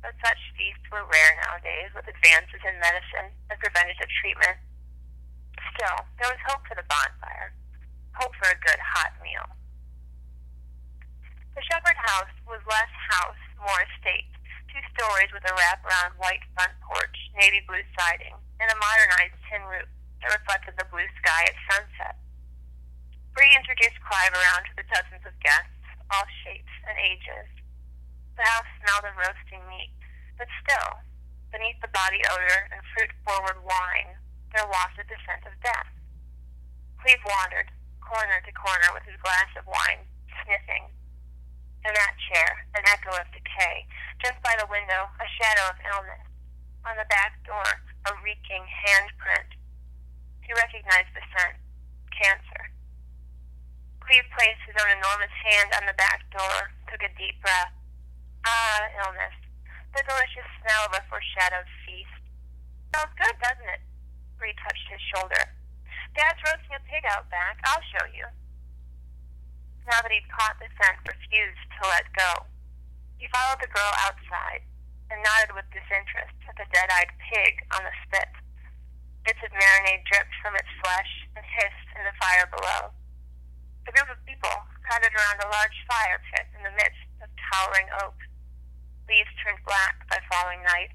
But 0.03 0.19
such 0.19 0.39
feasts 0.59 0.91
were 0.91 1.07
rare 1.07 1.33
nowadays 1.47 1.95
with 1.95 2.11
advances 2.11 2.59
in 2.67 2.83
medicine 2.83 3.31
and 3.47 3.55
preventative 3.63 4.11
treatment. 4.19 4.59
Still, 5.71 6.03
there 6.19 6.35
was 6.35 6.41
hope 6.51 6.67
for 6.67 6.75
the 6.75 6.83
bonfire, 6.91 7.55
hope 8.11 8.35
for 8.35 8.51
a 8.51 8.59
good 8.59 8.79
hot 8.83 9.15
meal. 9.23 9.47
The 11.57 11.65
Shepherd 11.73 11.97
House 11.97 12.29
was 12.45 12.61
less 12.69 12.93
house, 13.17 13.41
more 13.57 13.81
estate. 13.81 14.29
Two 14.69 14.77
stories 14.93 15.33
with 15.33 15.41
a 15.41 15.57
wraparound 15.57 16.13
white 16.21 16.45
front 16.53 16.77
porch, 16.85 17.17
navy 17.33 17.65
blue 17.65 17.81
siding, 17.97 18.37
and 18.61 18.69
a 18.69 18.77
modernized 18.77 19.41
tin 19.49 19.65
roof 19.65 19.89
that 20.21 20.37
reflected 20.37 20.77
the 20.77 20.85
blue 20.93 21.09
sky 21.17 21.49
at 21.49 21.57
sunset. 21.65 22.13
Bree 23.33 23.49
introduced 23.57 23.97
Cleve 24.05 24.37
around 24.37 24.69
to 24.69 24.77
the 24.77 24.85
dozens 24.85 25.25
of 25.25 25.33
guests, 25.41 25.81
all 26.13 26.29
shapes 26.45 26.69
and 26.85 26.93
ages. 27.01 27.49
The 28.37 28.45
house 28.45 28.69
smelled 28.77 29.09
of 29.09 29.17
roasting 29.17 29.65
meat, 29.65 29.97
but 30.37 30.53
still, 30.61 31.01
beneath 31.49 31.81
the 31.81 31.89
body 31.89 32.21
odor 32.37 32.69
and 32.69 32.85
fruit-forward 32.93 33.65
wine, 33.65 34.13
there 34.53 34.69
wafted 34.69 35.09
the 35.09 35.17
scent 35.25 35.41
of 35.49 35.57
death. 35.65 35.89
Cleve 37.01 37.25
wandered, 37.25 37.73
corner 38.05 38.45
to 38.45 38.53
corner 38.53 38.93
with 38.93 39.09
his 39.09 39.17
glass 39.25 39.49
of 39.57 39.65
wine, 39.65 40.05
sniffing. 40.45 40.93
In 41.87 41.95
that 41.95 42.19
chair, 42.19 42.67
an 42.75 42.83
echo 42.83 43.15
of 43.15 43.31
decay. 43.31 43.87
Just 44.19 44.35
by 44.43 44.51
the 44.59 44.67
window, 44.67 45.07
a 45.23 45.27
shadow 45.39 45.71
of 45.71 45.79
illness. 45.87 46.27
On 46.83 46.99
the 46.99 47.07
back 47.07 47.39
door, 47.47 47.63
a 48.03 48.11
reeking 48.19 48.67
handprint. 48.67 49.55
He 50.43 50.51
recognized 50.51 51.15
the 51.15 51.23
scent. 51.31 51.55
Cancer. 52.11 52.75
Cleve 54.03 54.27
placed 54.35 54.67
his 54.67 54.75
own 54.75 54.99
enormous 54.99 55.31
hand 55.47 55.71
on 55.79 55.87
the 55.87 55.95
back 55.95 56.27
door, 56.35 56.75
took 56.91 56.99
a 57.07 57.11
deep 57.15 57.39
breath. 57.39 57.71
Ah, 58.43 58.83
illness. 59.07 59.35
The 59.95 60.03
delicious 60.03 60.47
smell 60.59 60.91
of 60.91 60.99
a 60.99 61.07
foreshadowed 61.07 61.71
feast. 61.87 62.19
Smells 62.91 63.15
good, 63.15 63.35
doesn't 63.39 63.71
it? 63.79 63.83
Bree 64.35 64.55
touched 64.59 64.91
his 64.91 65.03
shoulder. 65.15 65.55
Dad's 66.19 66.43
roasting 66.43 66.75
a 66.75 66.83
pig 66.83 67.07
out 67.07 67.31
back. 67.31 67.63
I'll 67.63 67.83
show 67.95 68.11
you. 68.11 68.27
Now 69.87 70.03
that 70.03 70.11
he'd 70.11 70.27
caught 70.27 70.59
the 70.59 70.67
scent, 70.75 70.99
refused 71.07 71.67
to 71.79 71.87
let 71.87 72.11
go. 72.11 72.43
He 73.15 73.31
followed 73.31 73.63
the 73.63 73.71
girl 73.71 73.93
outside 74.03 74.67
and 75.07 75.23
nodded 75.23 75.55
with 75.55 75.71
disinterest 75.71 76.35
at 76.43 76.59
the 76.59 76.67
dead-eyed 76.75 77.15
pig 77.31 77.63
on 77.71 77.87
the 77.87 77.95
spit. 78.03 78.27
Bits 79.23 79.39
of 79.39 79.55
marinade 79.55 80.03
dripped 80.11 80.35
from 80.43 80.59
its 80.59 80.67
flesh 80.83 81.11
and 81.39 81.43
hissed 81.55 81.89
in 81.95 82.03
the 82.03 82.19
fire 82.19 82.51
below. 82.51 82.91
A 83.87 83.95
group 83.95 84.11
of 84.11 84.19
people 84.27 84.51
crowded 84.83 85.15
around 85.15 85.39
a 85.39 85.51
large 85.55 85.79
fire 85.87 86.19
pit 86.35 86.51
in 86.51 86.67
the 86.67 86.75
midst 86.75 87.07
of 87.23 87.31
towering 87.47 87.87
oak. 88.03 88.19
Leaves 89.07 89.31
turned 89.39 89.63
black 89.63 90.03
by 90.11 90.19
falling 90.27 90.67
night. 90.67 90.91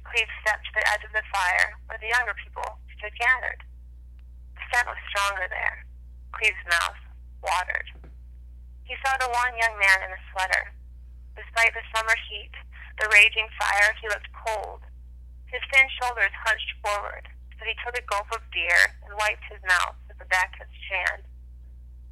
Cleve 0.00 0.32
stepped 0.40 0.64
to 0.64 0.80
the 0.80 0.88
edge 0.96 1.04
of 1.04 1.12
the 1.12 1.28
fire 1.28 1.76
where 1.92 2.00
the 2.00 2.08
younger 2.08 2.32
people 2.40 2.80
stood 2.96 3.12
gathered. 3.20 3.60
The 4.56 4.64
scent 4.72 4.88
was 4.88 5.00
stronger 5.12 5.44
there. 5.52 5.84
Cleve's 6.32 6.64
mouth 6.72 7.05
watered. 7.42 7.88
He 8.84 8.94
saw 9.02 9.18
the 9.18 9.32
one 9.32 9.58
young 9.58 9.74
man 9.78 10.06
in 10.06 10.14
a 10.14 10.26
sweater. 10.30 10.70
Despite 11.34 11.74
the 11.74 11.84
summer 11.90 12.14
heat, 12.30 12.54
the 13.02 13.10
raging 13.12 13.50
fire, 13.58 13.92
he 14.00 14.08
looked 14.08 14.30
cold. 14.32 14.80
His 15.50 15.62
thin 15.68 15.86
shoulders 16.00 16.32
hunched 16.46 16.72
forward, 16.80 17.28
but 17.58 17.68
he 17.68 17.76
took 17.82 17.98
a 17.98 18.08
gulp 18.08 18.30
of 18.32 18.46
beer 18.50 18.96
and 19.04 19.18
wiped 19.18 19.44
his 19.50 19.60
mouth 19.66 19.98
with 20.08 20.18
the 20.18 20.30
back 20.32 20.56
of 20.60 20.70
his 20.70 20.86
hand. 20.88 21.22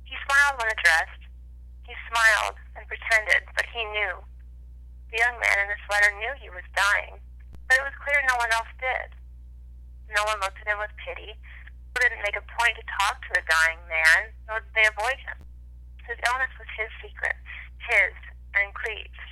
He 0.04 0.16
smiled 0.28 0.60
when 0.60 0.70
addressed. 0.70 1.22
He 1.88 1.94
smiled 2.08 2.56
and 2.76 2.88
pretended, 2.88 3.48
but 3.56 3.68
he 3.72 3.84
knew. 3.84 4.20
The 5.10 5.20
young 5.22 5.38
man 5.38 5.56
in 5.62 5.68
the 5.70 5.80
sweater 5.86 6.10
knew 6.16 6.32
he 6.40 6.50
was 6.50 6.66
dying, 6.74 7.20
but 7.68 7.78
it 7.78 7.86
was 7.86 8.02
clear 8.02 8.18
no 8.26 8.36
one 8.36 8.52
else 8.52 8.70
did. 8.80 9.14
No 10.10 10.24
one 10.24 10.40
looked 10.40 10.60
at 10.60 10.68
him 10.68 10.80
with 10.80 10.92
pity, 11.00 11.38
didn't 12.02 12.26
make 12.26 12.34
a 12.34 12.50
point 12.58 12.74
to 12.74 12.84
talk 12.98 13.22
to 13.22 13.32
the 13.38 13.46
dying 13.46 13.82
man, 13.86 14.34
nor 14.50 14.58
did 14.58 14.74
they 14.74 14.88
avoid 14.90 15.18
him. 15.22 15.38
His 16.08 16.18
illness 16.26 16.50
was 16.58 16.68
his 16.74 16.90
secret, 16.98 17.38
his 17.86 18.14
and 18.58 18.74
Cleve's. 18.74 19.24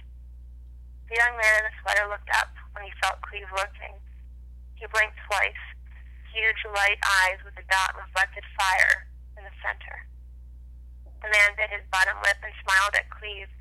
The 1.11 1.19
young 1.19 1.37
man 1.37 1.55
in 1.63 1.69
the 1.69 1.77
sweater 1.83 2.07
looked 2.09 2.31
up 2.33 2.55
when 2.73 2.87
he 2.87 3.01
felt 3.03 3.21
Cleve 3.23 3.51
looking. 3.53 3.99
He 4.75 4.89
blinked 4.89 5.19
twice, 5.29 5.65
huge 6.33 6.63
light 6.75 6.99
eyes 7.23 7.39
with 7.45 7.55
a 7.61 7.67
dot 7.69 7.95
reflected 7.95 8.43
fire 8.57 9.07
in 9.37 9.45
the 9.45 9.55
center. 9.61 10.09
The 11.23 11.31
man 11.31 11.55
bit 11.55 11.71
his 11.71 11.87
bottom 11.93 12.19
lip 12.27 12.41
and 12.43 12.55
smiled 12.67 12.99
at 12.99 13.13
Cleve, 13.15 13.53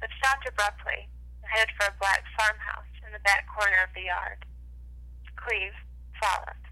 but 0.00 0.10
stopped 0.18 0.48
abruptly 0.48 1.06
and 1.42 1.50
headed 1.50 1.70
for 1.78 1.86
a 1.86 1.98
black 2.02 2.26
farmhouse 2.34 2.90
in 3.06 3.12
the 3.14 3.22
back 3.22 3.46
corner 3.46 3.78
of 3.86 3.94
the 3.94 4.10
yard. 4.10 4.42
Cleve 5.38 5.76
followed. 6.18 6.65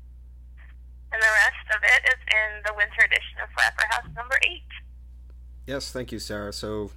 And 1.14 1.22
the 1.22 1.26
rest 1.26 1.76
of 1.76 1.80
it 1.84 2.08
is 2.08 2.20
in 2.26 2.62
the 2.66 2.74
winter 2.76 3.04
edition 3.04 3.38
of 3.40 3.48
Flapper 3.54 3.84
House 3.88 4.12
number 4.16 4.36
eight. 4.42 4.66
Yes, 5.64 5.92
thank 5.92 6.10
you, 6.10 6.18
Sarah. 6.18 6.52
So, 6.52 6.90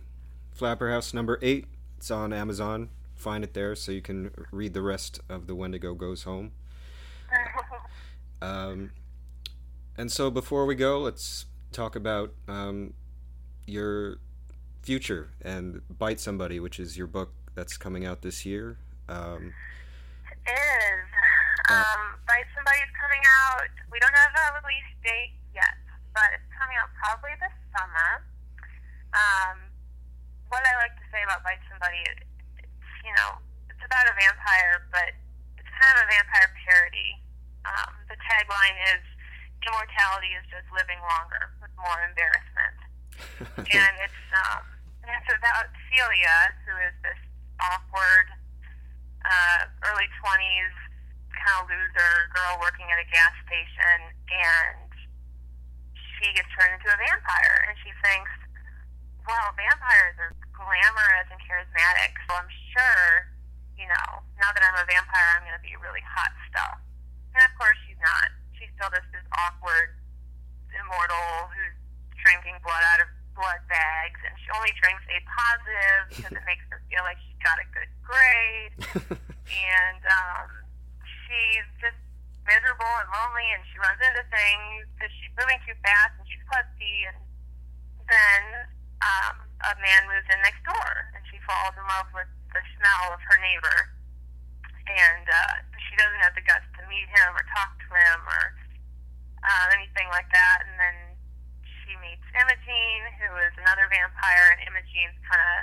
Flapper 0.53 0.89
House 0.89 1.13
number 1.13 1.37
eight, 1.43 1.67
it's 1.97 2.09
on 2.09 2.33
Amazon. 2.33 2.89
Find 3.13 3.43
it 3.43 3.53
there 3.53 3.75
so 3.75 3.91
you 3.91 4.01
can 4.01 4.31
read 4.51 4.73
the 4.73 4.81
rest 4.81 5.19
of 5.29 5.45
The 5.45 5.53
Wendigo 5.53 5.93
Goes 5.93 6.23
Home. 6.23 6.51
um, 8.41 8.89
and 9.95 10.11
so, 10.11 10.31
before 10.31 10.65
we 10.65 10.73
go, 10.73 10.97
let's 10.97 11.45
talk 11.71 11.95
about 11.95 12.33
um, 12.47 12.95
your 13.67 14.17
future 14.81 15.29
and 15.43 15.81
Bite 15.95 16.19
Somebody, 16.19 16.59
which 16.59 16.79
is 16.79 16.97
your 16.97 17.07
book 17.07 17.33
that's 17.53 17.77
coming 17.77 18.03
out 18.03 18.23
this 18.23 18.47
year. 18.47 18.79
Um, 19.07 19.53
it 20.31 20.49
is. 20.49 21.06
Um, 21.67 22.15
Bite 22.23 22.47
Somebody's 22.55 22.91
coming 22.95 23.19
out. 23.27 23.67
We 23.91 23.99
don't 23.99 24.15
have 24.15 24.31
a 24.31 24.63
release 24.63 24.87
date 25.03 25.35
yet, 25.51 25.75
but 26.15 26.31
it's 26.31 26.47
coming 26.55 26.79
out 26.79 26.87
probably 26.95 27.35
this 27.43 27.51
summer. 27.75 28.23
Um, 29.11 29.67
what 30.47 30.63
I 30.63 30.79
like 30.79 30.95
to 30.95 31.07
say 31.11 31.19
about 31.27 31.43
Bite 31.43 31.59
Somebody, 31.67 31.99
it's, 32.07 32.23
you 33.03 33.11
know, 33.19 33.43
it's 33.67 33.83
about 33.83 34.07
a 34.07 34.15
vampire, 34.15 34.87
but 34.95 35.11
it's 35.59 35.71
kind 35.75 35.91
of 35.99 36.07
a 36.07 36.07
vampire 36.07 36.47
parody. 36.63 37.19
Um, 37.67 37.91
the 38.07 38.15
tagline 38.23 38.79
is 38.95 39.03
immortality 39.67 40.31
is 40.39 40.47
just 40.47 40.63
living 40.71 41.03
longer 41.03 41.51
with 41.59 41.73
more 41.75 41.99
embarrassment. 42.07 42.77
and 43.75 43.93
it's 43.99 44.23
um, 44.31 44.63
and 45.03 45.11
it's 45.11 45.31
about 45.35 45.67
Celia, 45.91 46.37
who 46.63 46.79
is 46.87 46.95
this 47.03 47.19
awkward, 47.59 48.31
uh, 49.27 49.67
early 49.83 50.07
twenties 50.23 50.71
kind 51.41 51.63
of 51.63 51.69
loser 51.69 52.13
girl 52.33 52.57
working 52.59 52.89
at 52.89 52.99
a 52.99 53.07
gas 53.09 53.33
station, 53.45 53.97
and 54.29 54.89
she 56.17 56.33
gets 56.33 56.49
turned 56.57 56.77
into 56.77 56.89
a 56.89 56.97
vampire, 56.97 57.57
and 57.69 57.75
she 57.85 57.93
thinks, 58.01 58.31
well, 59.27 59.51
vampires 59.53 60.15
are 60.17 60.33
glamorous 60.55 61.27
and 61.29 61.39
charismatic, 61.43 62.15
so 62.25 62.39
I'm 62.39 62.51
sure, 62.73 63.27
you 63.75 63.85
know, 63.85 64.23
now 64.39 64.49
that 64.55 64.63
I'm 64.63 64.77
a 64.79 64.87
vampire, 64.87 65.27
I'm 65.35 65.43
going 65.43 65.57
to 65.57 65.65
be 65.65 65.75
really 65.77 66.03
hot 66.03 66.31
stuff. 66.47 66.79
And 67.35 67.43
of 67.43 67.53
course, 67.59 67.75
she's 67.85 67.99
not. 67.99 68.33
She's 68.55 68.71
still 68.79 68.89
just 68.89 69.05
this 69.13 69.27
awkward 69.35 69.93
immortal 70.73 71.51
who's 71.53 71.75
drinking 72.23 72.57
blood 72.65 72.81
out 72.95 73.05
of 73.05 73.09
blood 73.37 73.61
bags, 73.69 74.17
and 74.25 74.33
she 74.41 74.49
only 74.57 74.73
drinks 74.81 75.05
A 75.13 75.21
positive 75.27 76.01
because 76.09 76.33
it 76.33 76.45
makes 76.49 76.65
her 76.73 76.81
feel 76.89 77.05
like 77.05 77.21
she's 77.21 77.41
got 77.45 77.61
a 77.61 77.67
good 77.69 77.91
grade. 78.01 78.73
and 79.77 80.01
um, 80.07 80.66
she's 81.27 81.67
just 81.83 81.99
miserable 82.47 82.93
and 83.03 83.09
lonely, 83.11 83.47
and 83.51 83.61
she 83.67 83.75
runs 83.77 83.99
into 83.99 84.23
things 84.31 84.87
because 84.95 85.11
she's 85.19 85.35
moving 85.35 85.59
too 85.67 85.75
fast 85.83 86.15
and 86.15 86.25
she's 86.25 86.45
pussy. 86.47 87.11
And 87.11 87.19
then 88.07 88.41
um, 89.03 89.35
a 89.67 89.75
man 89.83 90.07
moves 90.07 90.25
in 90.31 90.39
next 90.41 90.63
door, 90.63 91.11
and 91.13 91.21
she 91.27 91.37
falls 91.43 91.75
in 91.75 91.83
love 91.83 92.07
with 92.15 92.31
the 92.55 92.63
smell 92.79 93.11
of 93.11 93.19
her 93.19 93.37
neighbor. 93.43 93.77
And 94.87 95.27
uh, 95.27 95.55
she 95.75 95.99
doesn't 95.99 96.23
have 96.23 96.31
the 96.31 96.47
guts 96.47 96.63
to 96.79 96.81
meet 96.87 97.11
him 97.11 97.35
or 97.35 97.43
talk 97.51 97.75
to 97.75 97.89
him 97.91 98.19
or 98.23 98.43
uh, 99.43 99.65
anything 99.75 100.07
like 100.15 100.31
that. 100.31 100.63
And 100.63 100.79
then 100.79 100.97
she 101.83 101.91
meets 101.99 102.23
Imogene, 102.31 103.05
who 103.19 103.35
is 103.43 103.51
another 103.59 103.91
vampire, 103.91 104.55
and 104.55 104.63
Imogene's 104.63 105.19
kind 105.27 105.43
of. 105.43 105.59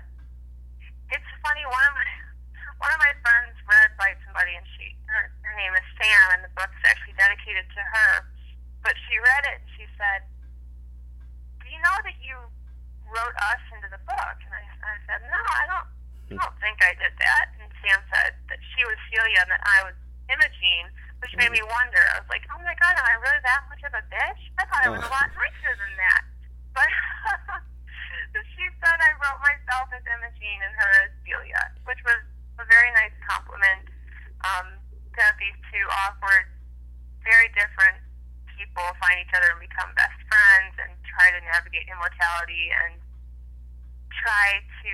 It's 1.17 1.31
funny. 1.41 1.65
One 1.65 1.85
of 1.89 1.95
my 1.97 2.09
one 2.85 2.93
of 2.93 3.01
my 3.01 3.13
friends 3.25 3.57
read 3.65 3.97
Bite 3.97 4.21
Somebody, 4.29 4.53
and 4.61 4.69
she 4.77 4.93
her, 5.15 5.31
her 5.47 5.55
name 5.55 5.75
is 5.79 5.87
Sam, 5.95 6.27
and 6.35 6.43
the 6.43 6.53
book's 6.59 6.83
actually 6.83 7.15
dedicated 7.15 7.71
to 7.71 7.83
her. 7.83 8.13
But 8.83 8.99
she 9.07 9.17
read 9.17 9.45
it, 9.55 9.63
and 9.63 9.71
she 9.79 9.87
said, 9.95 10.27
"Do 11.63 11.71
you 11.71 11.79
know 11.81 11.97
that 12.03 12.19
you 12.21 12.37
wrote 13.09 13.37
us 13.55 13.63
into 13.71 13.89
the 13.89 14.03
book?" 14.03 14.37
And 14.45 14.53
I, 14.53 14.63
I 14.67 14.95
said, 15.07 15.21
"No, 15.31 15.41
I 15.41 15.65
don't. 15.71 15.89
I 16.35 16.41
don't 16.41 16.59
think 16.59 16.83
I 16.83 16.93
did 16.99 17.15
that." 17.17 17.55
And 17.63 17.71
Sam 17.81 18.03
said 18.11 18.37
that 18.51 18.61
she 18.75 18.83
was 18.85 18.99
Celia 19.09 19.47
and 19.47 19.51
that 19.55 19.65
I 19.65 19.89
was 19.89 19.97
Imogene, 20.29 20.91
which 21.23 21.33
made 21.39 21.55
me 21.55 21.63
wonder. 21.65 22.03
I 22.13 22.21
was 22.21 22.29
like, 22.29 22.45
"Oh 22.53 22.61
my 22.61 22.75
God, 22.77 22.99
am 22.99 23.07
I 23.07 23.17
really 23.23 23.41
that 23.47 23.65
much 23.71 23.83
of 23.87 23.95
a 23.95 24.05
bitch? 24.11 24.43
I 24.61 24.67
thought 24.69 24.85
I 24.85 24.93
was 24.93 25.01
a 25.01 25.13
lot 25.15 25.31
nicer 25.33 25.73
than 25.79 25.95
that." 25.97 26.23
But 28.35 28.43
she 28.59 28.67
said 28.83 28.99
I 28.99 29.15
wrote 29.23 29.39
myself 29.47 29.87
as 29.95 30.03
Imogene 30.03 30.63
and 30.67 30.75
her 30.75 30.91
as 31.07 31.11
Celia, 31.23 31.63
which 31.87 32.03
was 32.03 32.19
a 32.59 32.67
very 32.67 32.91
nice 32.91 33.15
compliment 33.23 33.87
um, 34.45 34.69
to 35.15 35.21
have 35.23 35.39
these 35.39 35.55
two 35.71 35.87
awkward, 36.07 36.51
very 37.23 37.49
different 37.55 38.03
people 38.59 38.87
find 38.99 39.19
each 39.23 39.31
other 39.35 39.55
and 39.55 39.63
become 39.63 39.91
best 39.95 40.19
friends 40.27 40.75
and 40.83 40.91
try 41.07 41.31
to 41.31 41.41
navigate 41.47 41.87
immortality 41.91 42.71
and 42.85 42.99
try 44.11 44.63
to 44.83 44.93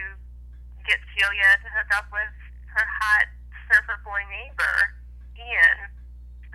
get 0.84 1.00
Celia 1.12 1.60
to 1.60 1.68
hook 1.72 1.90
up 1.96 2.08
with 2.12 2.32
her 2.72 2.84
hot 2.84 3.28
surfer 3.68 4.00
boy 4.04 4.20
neighbor, 4.28 4.76
Ian. 5.36 5.78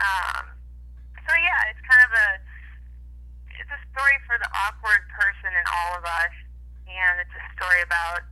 Um, 0.01 0.45
so 1.25 1.31
yeah, 1.33 1.71
it's 1.73 1.81
kind 1.85 2.03
of 2.05 2.13
a 2.13 2.29
it's 3.55 3.71
a 3.71 3.81
story 3.95 4.17
for 4.27 4.35
the 4.37 4.49
awkward 4.51 5.07
person 5.15 5.49
in 5.55 5.65
all 5.71 5.97
of 5.97 6.03
us, 6.03 6.35
and 6.85 7.13
it's 7.23 7.33
a 7.33 7.43
story 7.55 7.81
about 7.81 8.25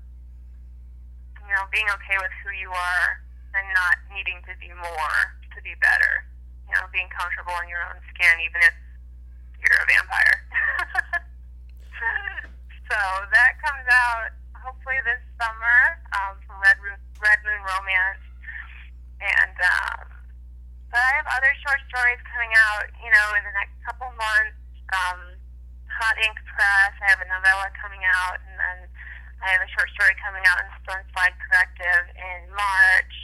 you 1.40 1.50
know 1.54 1.66
being 1.72 1.88
okay 2.02 2.18
with 2.22 2.34
who 2.44 2.52
you 2.54 2.70
are 2.70 3.24
and 3.54 3.66
not 3.74 3.96
needing 4.14 4.42
to 4.50 4.54
be 4.58 4.70
more 4.74 5.18
to 5.54 5.60
be 5.62 5.74
better. 5.80 6.26
You 6.70 6.78
know, 6.78 6.90
being 6.90 7.10
comfortable 7.14 7.54
in 7.62 7.70
your 7.70 7.82
own 7.86 8.02
skin, 8.14 8.36
even 8.42 8.60
if 8.66 8.76
you're 9.62 9.78
a 9.78 9.88
vampire. 9.88 10.38
so 12.90 13.00
that 13.30 13.52
comes 13.62 13.86
out 13.90 14.34
hopefully 14.58 14.98
this 15.06 15.22
summer 15.38 15.80
um, 16.18 16.40
from 16.48 16.58
Red, 16.64 16.80
Red 17.20 17.40
Moon 17.46 17.62
Romance, 17.62 18.24
and 19.22 19.58
um, 19.60 20.08
but 20.90 21.02
I 21.02 21.12
have 21.20 21.30
other 21.30 21.52
short 21.62 21.82
stories 21.92 22.22
coming 22.32 22.52
out. 22.72 22.90
You 23.00 23.12
know, 23.12 23.28
in 23.38 23.44
the 23.46 23.56
next 23.56 23.76
couple 23.86 24.10
months. 24.18 24.58
Um, 24.94 25.34
Hot 26.02 26.18
Ink 26.18 26.38
Press. 26.50 26.94
I 27.00 27.06
have 27.14 27.22
a 27.22 27.30
novella 27.30 27.70
coming 27.78 28.02
out, 28.02 28.42
and 28.42 28.58
then 28.58 28.78
I 29.46 29.54
have 29.54 29.62
a 29.62 29.70
short 29.78 29.90
story 29.94 30.18
coming 30.18 30.42
out 30.50 30.58
in 30.66 30.68
Stoneslide 30.82 31.38
Corrective 31.38 32.06
in 32.18 32.50
March. 32.50 33.16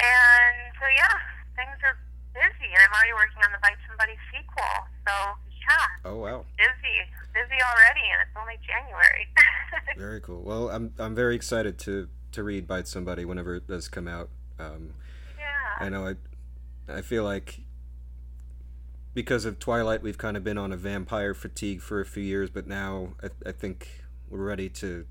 And 0.00 0.72
so, 0.80 0.86
yeah, 0.96 1.16
things 1.56 1.76
are 1.84 1.96
busy, 2.32 2.72
and 2.72 2.80
I'm 2.80 2.92
already 2.96 3.14
working 3.14 3.40
on 3.44 3.52
the 3.52 3.60
Bite 3.60 3.80
Somebody 3.86 4.16
sequel. 4.32 4.74
So, 5.06 5.14
yeah. 5.60 6.10
Oh 6.10 6.16
wow. 6.16 6.44
Busy, 6.56 6.96
busy 7.36 7.58
already, 7.60 8.04
and 8.08 8.18
it's 8.24 8.36
only 8.38 8.58
January. 8.64 9.28
very 9.96 10.20
cool. 10.20 10.42
Well, 10.42 10.70
I'm 10.70 10.92
I'm 10.98 11.14
very 11.14 11.36
excited 11.36 11.78
to 11.80 12.08
to 12.32 12.42
read 12.42 12.66
Bite 12.66 12.88
Somebody 12.88 13.24
whenever 13.24 13.56
it 13.56 13.66
does 13.66 13.88
come 13.88 14.08
out. 14.08 14.30
Um, 14.58 14.94
yeah. 15.38 15.84
I 15.84 15.88
know 15.88 16.06
I 16.06 16.14
I 16.92 17.02
feel 17.02 17.24
like 17.24 17.60
because 19.14 19.44
of 19.44 19.58
Twilight, 19.58 20.02
we've 20.02 20.18
kind 20.18 20.36
of 20.36 20.44
been 20.44 20.58
on 20.58 20.72
a 20.72 20.76
vampire 20.76 21.34
fatigue 21.34 21.80
for 21.82 22.00
a 22.00 22.06
few 22.06 22.22
years, 22.22 22.48
but 22.50 22.66
now 22.66 23.10
I, 23.22 23.48
I 23.48 23.52
think 23.52 24.04
we're 24.28 24.44
ready 24.44 24.68
to 24.70 25.06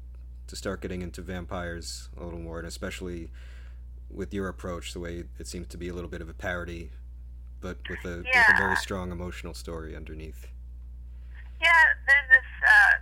to 0.47 0.55
start 0.55 0.81
getting 0.81 1.01
into 1.01 1.21
vampires 1.21 2.09
a 2.19 2.23
little 2.23 2.39
more, 2.39 2.57
and 2.57 2.67
especially 2.67 3.29
with 4.09 4.33
your 4.33 4.47
approach, 4.47 4.93
the 4.93 4.99
way 4.99 5.23
it 5.37 5.47
seems 5.47 5.67
to 5.69 5.77
be 5.77 5.87
a 5.87 5.93
little 5.93 6.09
bit 6.09 6.21
of 6.21 6.29
a 6.29 6.33
parody, 6.33 6.91
but 7.61 7.77
with 7.89 8.03
a, 8.05 8.23
yeah. 8.25 8.49
with 8.49 8.57
a 8.57 8.57
very 8.57 8.75
strong 8.75 9.11
emotional 9.11 9.53
story 9.53 9.95
underneath. 9.95 10.47
Yeah, 11.61 11.83
there's 12.07 12.29
this, 12.31 12.49
uh, 12.63 12.93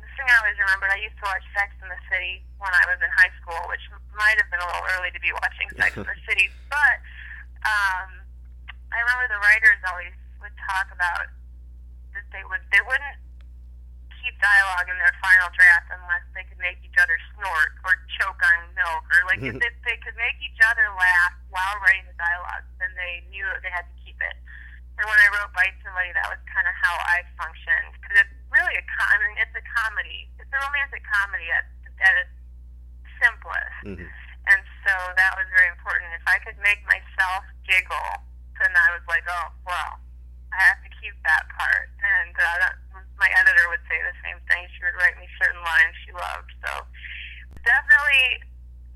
this 0.00 0.10
thing 0.16 0.26
I 0.30 0.34
always 0.40 0.56
remembered. 0.56 0.94
I 0.94 1.02
used 1.02 1.18
to 1.18 1.26
watch 1.26 1.42
Sex 1.52 1.74
in 1.82 1.88
the 1.90 2.00
City 2.08 2.40
when 2.62 2.70
I 2.70 2.84
was 2.88 3.02
in 3.02 3.10
high 3.12 3.32
school, 3.42 3.58
which 3.68 3.82
might 4.16 4.38
have 4.38 4.48
been 4.48 4.62
a 4.62 4.68
little 4.68 4.86
early 4.96 5.10
to 5.12 5.20
be 5.20 5.34
watching 5.34 5.68
Sex 5.74 5.98
in 5.98 6.06
the 6.06 6.18
City, 6.28 6.48
but 6.70 6.96
um, 7.66 8.24
I 8.90 8.98
remember 9.04 9.26
the 9.28 9.42
writers 9.42 9.78
always 9.90 10.14
would 10.40 10.54
talk 10.64 10.88
about 10.94 11.28
that 12.16 12.26
they 12.32 12.42
would 12.48 12.64
they 12.72 12.82
wouldn't 12.82 13.18
keep 14.20 14.36
dialogue 14.38 14.86
in 14.88 14.96
their 15.00 15.14
final 15.20 15.48
draft 15.56 15.88
unless 15.90 16.24
they 16.36 16.44
could 16.46 16.60
make 16.60 16.78
each 16.84 16.96
other 17.00 17.16
snort 17.34 17.72
or 17.82 17.96
choke 18.20 18.38
on 18.38 18.70
milk 18.76 19.04
or 19.10 19.20
like 19.26 19.40
if 19.40 19.56
they, 19.62 19.72
they 19.88 19.98
could 20.00 20.16
make 20.20 20.36
each 20.44 20.60
other 20.64 20.84
laugh 20.94 21.34
while 21.50 21.76
writing 21.82 22.06
the 22.06 22.16
dialogue, 22.20 22.64
then 22.78 22.92
they 22.96 23.24
knew 23.32 23.44
they 23.64 23.72
had 23.72 23.88
to 23.88 23.96
keep 24.04 24.16
it. 24.20 24.36
And 25.00 25.08
when 25.08 25.16
I 25.16 25.28
wrote 25.32 25.48
Bite 25.56 25.72
Somebody, 25.80 26.12
that 26.12 26.28
was 26.28 26.40
kind 26.44 26.68
of 26.68 26.76
how 26.76 26.92
I 27.00 27.24
functioned 27.40 27.96
because 27.96 28.20
it's 28.20 28.36
really 28.52 28.76
a 28.76 28.84
com- 28.84 29.10
I 29.10 29.16
mean, 29.24 29.36
it's 29.40 29.56
a 29.56 29.64
comedy. 29.64 30.28
It's 30.36 30.52
a 30.52 30.60
romantic 30.60 31.00
comedy 31.08 31.48
at 31.48 31.64
at 32.04 32.14
its 32.28 32.36
simplest. 33.16 33.80
Mm-hmm. 33.84 34.08
And 34.48 34.60
so 34.84 34.92
that 35.16 35.32
was 35.36 35.48
very 35.52 35.68
important. 35.72 36.12
If 36.16 36.24
I 36.28 36.40
could 36.40 36.56
make 36.60 36.80
myself 36.88 37.48
giggle, 37.68 38.12
then 38.60 38.72
I 38.72 38.88
was 38.92 39.04
like, 39.08 39.24
oh, 39.28 39.52
well, 39.68 40.00
I 40.50 40.58
have 40.68 40.80
to 40.82 40.90
keep 40.98 41.14
that 41.24 41.46
part. 41.54 41.88
And 42.02 42.34
uh, 42.34 42.56
that, 42.64 42.74
my 43.20 43.30
editor 43.40 43.68
would 43.70 43.84
say 43.86 44.00
the 44.00 44.16
same 44.24 44.40
thing. 44.48 44.66
She 44.74 44.80
would 44.84 44.96
write 44.98 45.16
me 45.20 45.28
certain 45.38 45.60
lines 45.62 45.94
she 46.02 46.12
loved. 46.12 46.50
So 46.64 46.72
definitely 47.62 48.44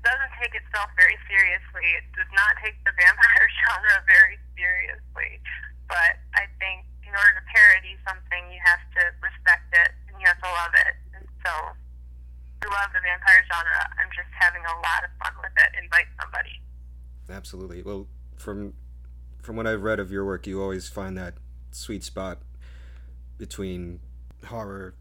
doesn't 0.03 0.33
take 0.37 0.53
itself 0.53 0.89
very 0.97 1.17
seriously. 1.35 1.85
It 1.99 2.07
does 2.15 2.31
not 2.31 2.55
take 2.63 2.79
the 2.87 2.95
vampire 2.95 3.47
genre 3.67 3.99
very 4.07 4.39
seriously. 4.55 5.43
But 5.91 6.15
I 6.39 6.47
think 6.63 6.87
in 7.03 7.11
order 7.11 7.35
to 7.35 7.45
parody 7.51 7.99
something, 8.07 8.43
you 8.47 8.63
have 8.63 8.79
to 8.95 9.03
respect 9.19 9.67
it 9.75 9.91
and 10.07 10.15
you 10.17 10.25
have 10.31 10.39
to 10.39 10.47
love 10.47 10.73
it. 10.79 10.95
And 11.19 11.25
so 11.43 11.51
I 11.51 12.65
love 12.71 12.89
the 12.95 13.03
vampire 13.03 13.43
genre. 13.51 13.83
I'm 13.99 14.09
just 14.15 14.31
having 14.31 14.63
a 14.63 14.75
lot 14.79 15.03
of 15.03 15.11
fun 15.19 15.35
with 15.43 15.53
it. 15.59 15.71
In 15.75 15.91
Bite 15.91 16.09
Somebody. 16.15 16.55
Absolutely. 17.27 17.83
Well, 17.83 18.07
from 18.39 18.73
from 19.43 19.55
what 19.55 19.67
I've 19.67 19.83
read 19.83 19.99
of 19.99 20.11
your 20.11 20.25
work, 20.25 20.47
you 20.47 20.61
always 20.61 20.89
find 20.89 21.15
that 21.17 21.35
sweet 21.69 22.03
spot 22.03 22.39
between 23.37 23.99
horror 24.47 24.95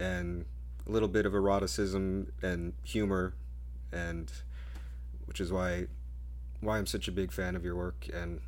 and 0.00 0.46
a 0.86 0.90
little 0.90 1.08
bit 1.08 1.26
of 1.26 1.34
eroticism 1.34 2.32
and 2.40 2.72
humor, 2.82 3.34
and 3.92 4.32
which 5.28 5.40
is 5.40 5.52
why 5.52 5.86
why 6.60 6.78
I'm 6.78 6.86
such 6.86 7.06
a 7.06 7.12
big 7.12 7.30
fan 7.30 7.54
of 7.54 7.64
your 7.64 7.76
work, 7.76 8.08
and 8.12 8.40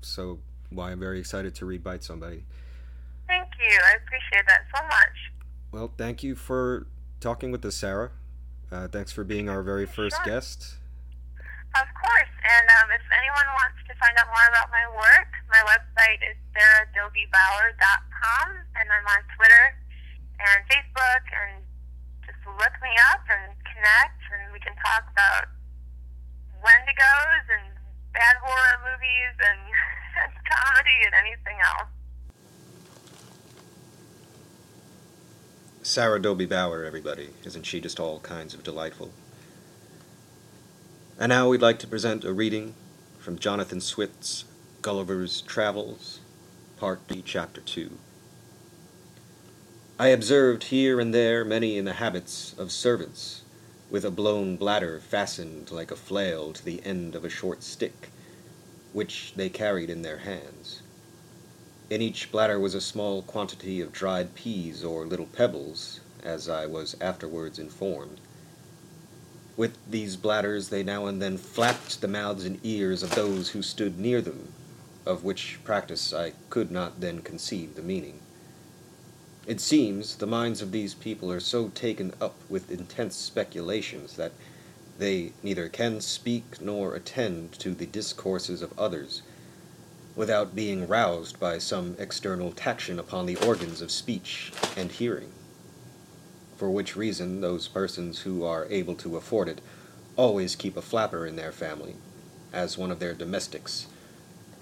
so 0.00 0.40
why 0.70 0.90
I'm 0.90 0.98
very 0.98 1.20
excited 1.20 1.54
to 1.56 1.66
read 1.66 1.84
Bite 1.84 2.02
Somebody. 2.02 2.42
Thank 3.28 3.48
you. 3.60 3.78
I 3.86 3.94
appreciate 4.02 4.46
that 4.48 4.62
so 4.74 4.82
much. 4.82 5.16
Well, 5.70 5.92
thank 5.96 6.22
you 6.24 6.34
for 6.34 6.86
talking 7.20 7.52
with 7.52 7.64
us, 7.64 7.76
Sarah. 7.76 8.10
Uh, 8.72 8.88
thanks 8.88 9.12
for 9.12 9.22
being 9.22 9.48
our 9.48 9.62
very 9.62 9.86
first 9.86 10.16
Sure. 10.16 10.24
guest. 10.24 10.76
Of 11.76 11.86
course. 11.94 12.32
And 12.42 12.66
um, 12.80 12.90
if 12.90 13.04
anyone 13.12 13.46
wants 13.54 13.76
to 13.86 13.94
find 14.00 14.16
out 14.18 14.26
more 14.32 14.48
about 14.48 14.68
my 14.72 14.84
work, 14.96 15.28
my 15.52 15.60
website 15.68 16.20
is 16.24 16.36
sarahdobiebauer.com, 16.56 18.46
and 18.80 18.86
I'm 18.88 19.06
on 19.06 19.22
Twitter 19.36 19.76
and 20.40 20.58
Facebook, 20.66 21.22
and 21.32 21.62
just 22.26 22.40
look 22.46 22.72
me 22.82 22.92
up 23.12 23.22
and 23.28 23.52
connect, 23.68 24.20
and 24.32 24.52
we 24.52 24.58
can 24.60 24.74
talk 24.80 25.04
about 25.12 25.48
Wendigos 26.62 27.46
and 27.54 27.72
bad 28.12 28.36
horror 28.42 28.78
movies 28.82 29.34
and, 29.38 29.60
comedy 30.50 30.98
and 31.04 31.14
anything 31.14 31.58
else. 31.62 31.88
Sarah 35.82 36.20
Dobie 36.20 36.46
Bauer, 36.46 36.84
everybody. 36.84 37.30
Isn't 37.44 37.64
she 37.64 37.80
just 37.80 37.98
all 37.98 38.20
kinds 38.20 38.54
of 38.54 38.62
delightful? 38.62 39.12
And 41.18 41.30
now 41.30 41.48
we'd 41.48 41.62
like 41.62 41.78
to 41.80 41.86
present 41.86 42.24
a 42.24 42.32
reading 42.32 42.74
from 43.18 43.38
Jonathan 43.38 43.80
Swift's 43.80 44.44
Gulliver's 44.82 45.40
Travels, 45.42 46.20
Part 46.78 47.06
B, 47.08 47.22
Chapter 47.24 47.60
2. 47.60 47.98
I 49.98 50.08
observed 50.08 50.64
here 50.64 51.00
and 51.00 51.12
there 51.12 51.44
many 51.44 51.76
in 51.76 51.84
the 51.84 51.94
habits 51.94 52.54
of 52.56 52.70
servants, 52.70 53.42
with 53.90 54.04
a 54.04 54.10
blown 54.10 54.56
bladder 54.56 55.00
fastened 55.00 55.70
like 55.70 55.90
a 55.90 55.96
flail 55.96 56.52
to 56.52 56.64
the 56.64 56.82
end 56.84 57.14
of 57.14 57.24
a 57.24 57.30
short 57.30 57.62
stick, 57.62 58.10
which 58.92 59.32
they 59.34 59.48
carried 59.48 59.88
in 59.88 60.02
their 60.02 60.18
hands. 60.18 60.82
In 61.88 62.02
each 62.02 62.30
bladder 62.30 62.60
was 62.60 62.74
a 62.74 62.82
small 62.82 63.22
quantity 63.22 63.80
of 63.80 63.92
dried 63.92 64.34
peas 64.34 64.84
or 64.84 65.06
little 65.06 65.26
pebbles, 65.26 66.00
as 66.22 66.48
I 66.48 66.66
was 66.66 66.96
afterwards 67.00 67.58
informed. 67.58 68.20
With 69.56 69.78
these 69.90 70.16
bladders 70.16 70.68
they 70.68 70.82
now 70.82 71.06
and 71.06 71.22
then 71.22 71.38
flapped 71.38 72.00
the 72.00 72.08
mouths 72.08 72.44
and 72.44 72.60
ears 72.62 73.02
of 73.02 73.14
those 73.14 73.50
who 73.50 73.62
stood 73.62 73.98
near 73.98 74.20
them, 74.20 74.52
of 75.06 75.24
which 75.24 75.58
practice 75.64 76.12
I 76.12 76.34
could 76.50 76.70
not 76.70 77.00
then 77.00 77.22
conceive 77.22 77.74
the 77.74 77.82
meaning. 77.82 78.20
It 79.48 79.62
seems 79.62 80.16
the 80.16 80.26
minds 80.26 80.60
of 80.60 80.72
these 80.72 80.92
people 80.92 81.32
are 81.32 81.40
so 81.40 81.68
taken 81.68 82.12
up 82.20 82.34
with 82.50 82.70
intense 82.70 83.16
speculations 83.16 84.16
that 84.16 84.32
they 84.98 85.32
neither 85.42 85.70
can 85.70 86.02
speak 86.02 86.60
nor 86.60 86.94
attend 86.94 87.52
to 87.60 87.70
the 87.70 87.86
discourses 87.86 88.60
of 88.60 88.78
others 88.78 89.22
without 90.14 90.54
being 90.54 90.86
roused 90.86 91.40
by 91.40 91.56
some 91.56 91.96
external 91.98 92.52
taction 92.52 92.98
upon 92.98 93.24
the 93.24 93.36
organs 93.36 93.80
of 93.80 93.90
speech 93.90 94.52
and 94.76 94.92
hearing. 94.92 95.32
For 96.58 96.70
which 96.70 96.94
reason 96.94 97.40
those 97.40 97.68
persons 97.68 98.18
who 98.20 98.44
are 98.44 98.66
able 98.68 98.96
to 98.96 99.16
afford 99.16 99.48
it 99.48 99.62
always 100.14 100.56
keep 100.56 100.76
a 100.76 100.82
flapper 100.82 101.24
in 101.24 101.36
their 101.36 101.52
family, 101.52 101.96
as 102.52 102.76
one 102.76 102.90
of 102.90 102.98
their 102.98 103.14
domestics, 103.14 103.86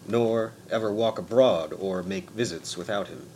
nor 0.07 0.53
ever 0.71 0.93
walk 0.93 1.19
abroad 1.19 1.73
or 1.73 2.05
make 2.05 2.31
visits 2.31 2.77
without 2.77 3.09
him. 3.09 3.27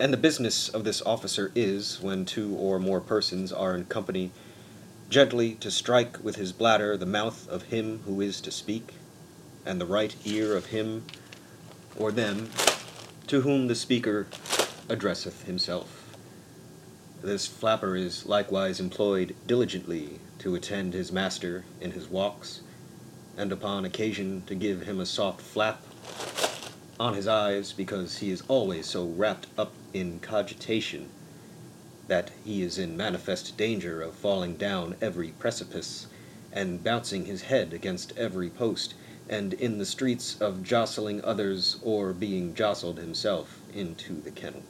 And 0.00 0.12
the 0.12 0.16
business 0.16 0.68
of 0.68 0.84
this 0.84 1.02
officer 1.02 1.50
is, 1.56 2.00
when 2.00 2.24
two 2.24 2.54
or 2.54 2.78
more 2.78 3.00
persons 3.00 3.52
are 3.52 3.74
in 3.74 3.86
company, 3.86 4.30
gently 5.10 5.54
to 5.56 5.72
strike 5.72 6.22
with 6.22 6.36
his 6.36 6.52
bladder 6.52 6.96
the 6.96 7.04
mouth 7.04 7.48
of 7.48 7.64
him 7.64 8.02
who 8.06 8.20
is 8.20 8.40
to 8.42 8.52
speak, 8.52 8.94
and 9.66 9.80
the 9.80 9.86
right 9.86 10.14
ear 10.24 10.56
of 10.56 10.66
him 10.66 11.04
or 11.96 12.12
them 12.12 12.48
to 13.26 13.40
whom 13.40 13.66
the 13.66 13.74
speaker 13.74 14.28
addresseth 14.88 15.46
himself. 15.46 16.16
This 17.20 17.48
flapper 17.48 17.96
is 17.96 18.24
likewise 18.24 18.78
employed 18.78 19.34
diligently 19.48 20.20
to 20.38 20.54
attend 20.54 20.94
his 20.94 21.10
master 21.10 21.64
in 21.80 21.90
his 21.90 22.08
walks, 22.08 22.60
and 23.36 23.50
upon 23.50 23.84
occasion 23.84 24.44
to 24.46 24.54
give 24.54 24.82
him 24.82 25.00
a 25.00 25.06
soft 25.06 25.40
flap 25.40 25.82
on 27.00 27.14
his 27.14 27.26
eyes, 27.26 27.72
because 27.72 28.18
he 28.18 28.30
is 28.30 28.44
always 28.46 28.86
so 28.86 29.04
wrapped 29.04 29.48
up 29.58 29.72
in 29.92 30.20
cogitation 30.20 31.08
that 32.08 32.30
he 32.44 32.62
is 32.62 32.78
in 32.78 32.96
manifest 32.96 33.56
danger 33.56 34.02
of 34.02 34.14
falling 34.14 34.56
down 34.56 34.96
every 35.00 35.28
precipice, 35.32 36.06
and 36.52 36.82
bouncing 36.82 37.26
his 37.26 37.42
head 37.42 37.72
against 37.72 38.16
every 38.16 38.48
post, 38.48 38.94
and 39.28 39.52
in 39.52 39.78
the 39.78 39.84
streets 39.84 40.40
of 40.40 40.62
jostling 40.62 41.22
others 41.22 41.76
or 41.82 42.12
being 42.14 42.54
jostled 42.54 42.98
himself 42.98 43.60
into 43.74 44.14
the 44.14 44.30
kennel. 44.30 44.62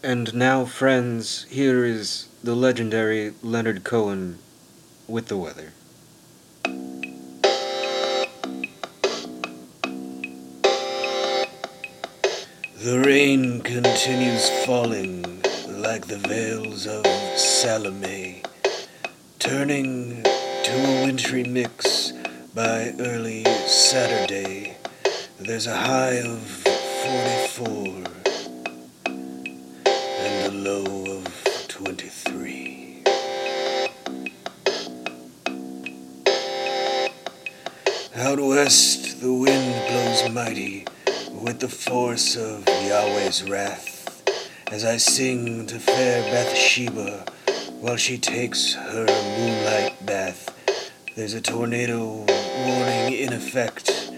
And 0.00 0.32
now, 0.32 0.64
friends, 0.64 1.44
here 1.50 1.84
is 1.84 2.28
the 2.44 2.54
legendary 2.54 3.34
Leonard 3.42 3.82
Cohen 3.82 4.38
with 5.08 5.26
the 5.26 5.36
weather. 5.36 5.72
The 12.80 13.00
rain 13.00 13.60
continues 13.62 14.48
falling 14.64 15.42
like 15.66 16.06
the 16.06 16.16
veils 16.16 16.86
of 16.86 17.04
Salome, 17.36 18.42
turning 19.40 20.22
to 20.22 20.72
a 20.72 21.04
wintry 21.04 21.42
mix 21.42 22.12
by 22.54 22.94
early 23.00 23.42
Saturday. 23.66 24.76
There's 25.40 25.66
a 25.66 25.76
high 25.76 26.22
of 26.22 26.38
44 26.38 28.04
and 29.84 30.46
a 30.46 30.50
low 30.52 31.16
of 31.16 31.66
23. 31.66 33.02
Out 38.14 38.38
west, 38.38 39.20
the 39.20 39.32
wind 39.32 39.88
blows 39.88 40.30
mighty 40.30 40.84
with 41.40 41.60
the 41.60 41.68
force 41.68 42.36
of 42.36 42.64
Yahweh's 42.66 43.48
wrath, 43.48 44.22
as 44.72 44.84
I 44.84 44.96
sing 44.96 45.66
to 45.66 45.78
fair 45.78 46.22
Bathsheba 46.32 47.24
while 47.80 47.96
she 47.96 48.18
takes 48.18 48.74
her 48.74 49.06
moonlight 49.06 50.04
bath. 50.04 50.54
There's 51.14 51.34
a 51.34 51.40
tornado 51.40 52.26
warning 52.66 53.12
in 53.14 53.32
effect 53.32 54.10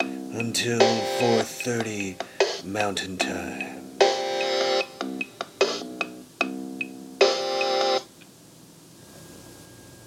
until 0.00 0.80
4:30 0.80 2.16
Mountain 2.64 3.18
Time. 3.18 3.76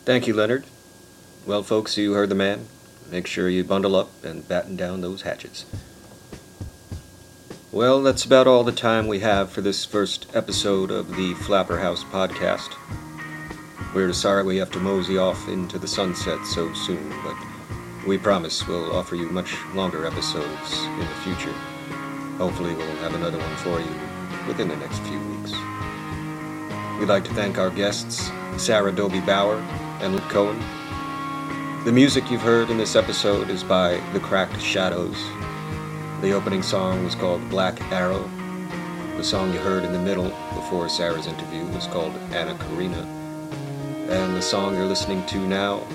Thank 0.05 0.27
you, 0.27 0.33
Leonard. 0.33 0.65
Well, 1.45 1.63
folks, 1.63 1.97
you 1.97 2.13
heard 2.13 2.29
the 2.29 2.35
man. 2.35 2.67
Make 3.09 3.27
sure 3.27 3.49
you 3.49 3.63
bundle 3.63 3.95
up 3.95 4.23
and 4.23 4.47
batten 4.47 4.75
down 4.75 5.01
those 5.01 5.23
hatches. 5.23 5.65
Well, 7.73 8.03
that's 8.03 8.23
about 8.23 8.45
all 8.45 8.63
the 8.63 8.71
time 8.71 9.07
we 9.07 9.21
have 9.21 9.49
for 9.49 9.61
this 9.61 9.83
first 9.83 10.27
episode 10.35 10.91
of 10.91 11.15
the 11.15 11.33
Flapper 11.33 11.79
House 11.79 12.03
podcast. 12.03 12.75
We're 13.95 14.13
sorry 14.13 14.43
we 14.43 14.57
have 14.57 14.69
to 14.73 14.79
mosey 14.79 15.17
off 15.17 15.47
into 15.47 15.79
the 15.79 15.87
sunset 15.87 16.45
so 16.45 16.71
soon, 16.75 17.11
but 17.23 17.35
we 18.05 18.19
promise 18.19 18.67
we'll 18.67 18.95
offer 18.95 19.15
you 19.15 19.27
much 19.31 19.55
longer 19.73 20.05
episodes 20.05 20.83
in 20.83 20.99
the 20.99 21.15
future. 21.23 21.51
Hopefully, 22.37 22.75
we'll 22.75 22.95
have 22.97 23.15
another 23.15 23.39
one 23.39 23.55
for 23.55 23.79
you 23.79 24.47
within 24.47 24.67
the 24.67 24.77
next 24.77 24.99
few 24.99 25.19
weeks. 25.31 25.53
We'd 26.99 27.09
like 27.09 27.23
to 27.23 27.33
thank 27.33 27.57
our 27.57 27.71
guests, 27.71 28.29
Sarah 28.55 28.91
Dobie 28.91 29.19
Bauer 29.21 29.57
and 29.99 30.13
Luke 30.13 30.29
Cohen. 30.29 30.59
The 31.85 31.91
music 31.91 32.29
you've 32.29 32.41
heard 32.41 32.69
in 32.69 32.77
this 32.77 32.95
episode 32.95 33.49
is 33.49 33.63
by 33.63 33.99
The 34.13 34.19
Cracked 34.19 34.61
Shadows. 34.61 35.17
The 36.23 36.31
opening 36.31 36.63
song 36.63 37.03
was 37.03 37.13
called 37.15 37.49
Black 37.49 37.81
Arrow. 37.91 38.23
The 39.17 39.23
song 39.25 39.51
you 39.51 39.59
heard 39.59 39.83
in 39.83 39.91
the 39.91 39.99
middle 39.99 40.29
before 40.55 40.87
Sarah's 40.87 41.27
interview 41.27 41.65
was 41.65 41.85
called 41.87 42.13
Anna 42.31 42.55
Karina. 42.55 43.05
And 44.07 44.33
the 44.33 44.41
song 44.41 44.73
you're 44.73 44.85
listening 44.85 45.25
to 45.25 45.45
now 45.45 45.85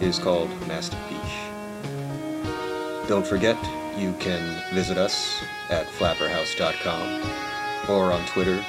is 0.00 0.20
called 0.20 0.48
Masterpiece. 0.68 1.18
Don't 3.08 3.26
forget, 3.26 3.56
you 3.98 4.14
can 4.20 4.62
visit 4.72 4.96
us 4.96 5.42
at 5.70 5.88
flapperhouse.com 5.88 7.90
or 7.90 8.12
on 8.12 8.24
Twitter 8.26 8.64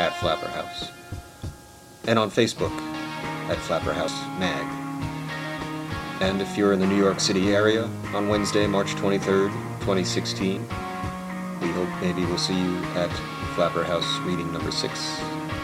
at 0.00 0.10
flapperhouse 0.14 0.90
and 2.08 2.18
on 2.18 2.28
Facebook 2.28 2.76
at 3.48 3.58
Flapperhouse 3.58 4.18
Mag. 4.40 4.66
And 6.20 6.42
if 6.42 6.56
you're 6.56 6.72
in 6.72 6.80
the 6.80 6.88
New 6.88 6.96
York 6.96 7.20
City 7.20 7.54
area 7.54 7.84
on 8.12 8.28
Wednesday, 8.28 8.66
March 8.66 8.96
23rd, 8.96 9.73
2016, 9.84 10.62
we 11.60 11.68
hope 11.68 11.88
maybe 12.00 12.24
we'll 12.24 12.38
see 12.38 12.58
you 12.58 12.76
at 12.96 13.10
Flapper 13.54 13.84
House 13.84 14.18
reading 14.20 14.50
number 14.50 14.70
6 14.70 14.98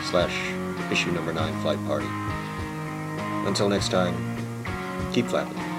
slash 0.03 0.53
issue 0.93 1.11
number 1.11 1.33
9 1.33 1.63
flight 1.63 1.83
party. 1.87 2.07
Until 3.49 3.71
next 3.71 3.89
time, 3.89 4.15
keep 5.15 5.25
flapping. 5.25 5.70